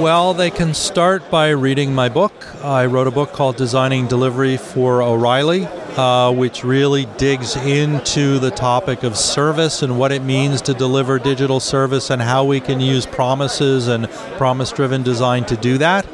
Well, 0.00 0.34
they 0.34 0.50
can 0.50 0.72
start 0.72 1.30
by 1.30 1.50
reading 1.50 1.94
my 1.94 2.08
book. 2.08 2.32
I 2.64 2.86
wrote 2.86 3.06
a 3.06 3.10
book 3.10 3.32
called 3.32 3.56
Designing 3.56 4.06
Delivery 4.06 4.56
for 4.56 5.02
O'Reilly, 5.02 5.66
uh, 5.96 6.32
which 6.32 6.64
really 6.64 7.06
digs 7.18 7.54
into 7.56 8.38
the 8.38 8.50
topic 8.50 9.02
of 9.02 9.16
service 9.16 9.82
and 9.82 9.98
what 9.98 10.10
it 10.10 10.22
means 10.22 10.62
to 10.62 10.74
deliver 10.74 11.18
digital 11.18 11.60
service 11.60 12.10
and 12.10 12.22
how 12.22 12.44
we 12.44 12.60
can 12.60 12.80
use 12.80 13.04
promises 13.04 13.88
and 13.88 14.10
promise 14.38 14.72
driven 14.72 15.02
design 15.02 15.44
to 15.44 15.56
do 15.56 15.76
that. 15.78 16.06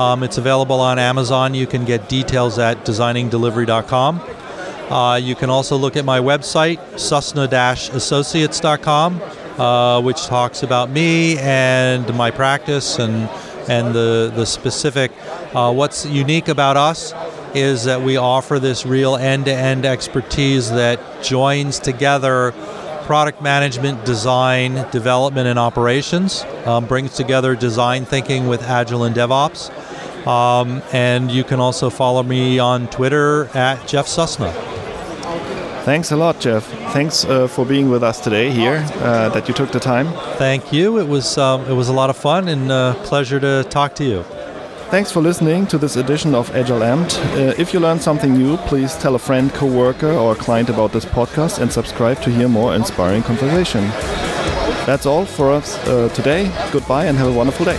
Um, 0.00 0.22
it's 0.22 0.38
available 0.38 0.80
on 0.80 0.98
Amazon. 0.98 1.52
You 1.52 1.66
can 1.66 1.84
get 1.84 2.08
details 2.08 2.58
at 2.58 2.86
designingdelivery.com. 2.86 4.20
Uh, 4.90 5.16
you 5.16 5.34
can 5.34 5.50
also 5.50 5.76
look 5.76 5.94
at 5.94 6.06
my 6.06 6.20
website, 6.20 6.78
sussna-associates.com, 6.94 9.20
uh, 9.60 10.00
which 10.00 10.24
talks 10.24 10.62
about 10.62 10.88
me 10.88 11.36
and 11.38 12.16
my 12.16 12.30
practice 12.30 12.98
and 12.98 13.28
and 13.68 13.94
the 13.94 14.32
the 14.34 14.46
specific. 14.46 15.12
Uh, 15.54 15.70
what's 15.70 16.06
unique 16.06 16.48
about 16.48 16.78
us 16.78 17.12
is 17.54 17.84
that 17.84 18.00
we 18.00 18.16
offer 18.16 18.58
this 18.58 18.86
real 18.86 19.16
end-to-end 19.16 19.84
expertise 19.84 20.70
that 20.70 20.98
joins 21.22 21.78
together 21.78 22.54
product 23.10 23.42
management, 23.42 24.04
design, 24.04 24.88
development, 24.92 25.48
and 25.48 25.58
operations. 25.58 26.44
Um, 26.64 26.86
brings 26.86 27.16
together 27.16 27.56
design 27.56 28.04
thinking 28.04 28.46
with 28.46 28.62
Agile 28.62 29.02
and 29.02 29.16
DevOps. 29.16 29.68
Um, 30.26 30.82
and 30.92 31.30
you 31.30 31.44
can 31.44 31.60
also 31.60 31.90
follow 31.90 32.22
me 32.22 32.58
on 32.58 32.88
Twitter 32.88 33.46
at 33.54 33.86
Jeff 33.86 34.06
Sussna. 34.06 34.52
Thanks 35.84 36.12
a 36.12 36.16
lot, 36.16 36.38
Jeff. 36.40 36.64
Thanks 36.92 37.24
uh, 37.24 37.48
for 37.48 37.64
being 37.64 37.88
with 37.88 38.02
us 38.02 38.20
today 38.20 38.50
here. 38.50 38.84
Uh, 38.96 39.30
that 39.30 39.48
you 39.48 39.54
took 39.54 39.72
the 39.72 39.80
time. 39.80 40.12
Thank 40.36 40.72
you. 40.72 40.98
It 40.98 41.08
was 41.08 41.38
um, 41.38 41.64
it 41.64 41.72
was 41.72 41.88
a 41.88 41.92
lot 41.92 42.10
of 42.10 42.16
fun 42.16 42.48
and 42.48 42.70
a 42.70 42.74
uh, 42.74 42.94
pleasure 43.04 43.40
to 43.40 43.64
talk 43.70 43.94
to 43.94 44.04
you. 44.04 44.22
Thanks 44.90 45.10
for 45.12 45.20
listening 45.22 45.66
to 45.68 45.78
this 45.78 45.96
edition 45.96 46.34
of 46.34 46.54
Agile 46.54 46.80
Amped. 46.80 47.16
Uh, 47.34 47.54
if 47.56 47.72
you 47.72 47.80
learned 47.80 48.02
something 48.02 48.34
new, 48.34 48.56
please 48.56 48.94
tell 48.96 49.14
a 49.14 49.18
friend, 49.18 49.52
coworker, 49.54 50.10
or 50.12 50.34
client 50.34 50.68
about 50.68 50.92
this 50.92 51.04
podcast 51.04 51.60
and 51.60 51.72
subscribe 51.72 52.20
to 52.22 52.30
hear 52.30 52.48
more 52.48 52.74
inspiring 52.74 53.22
conversation. 53.22 53.84
That's 54.86 55.06
all 55.06 55.24
for 55.24 55.52
us 55.52 55.78
uh, 55.86 56.08
today. 56.08 56.52
Goodbye 56.72 57.06
and 57.06 57.16
have 57.18 57.28
a 57.28 57.32
wonderful 57.32 57.66
day. 57.66 57.78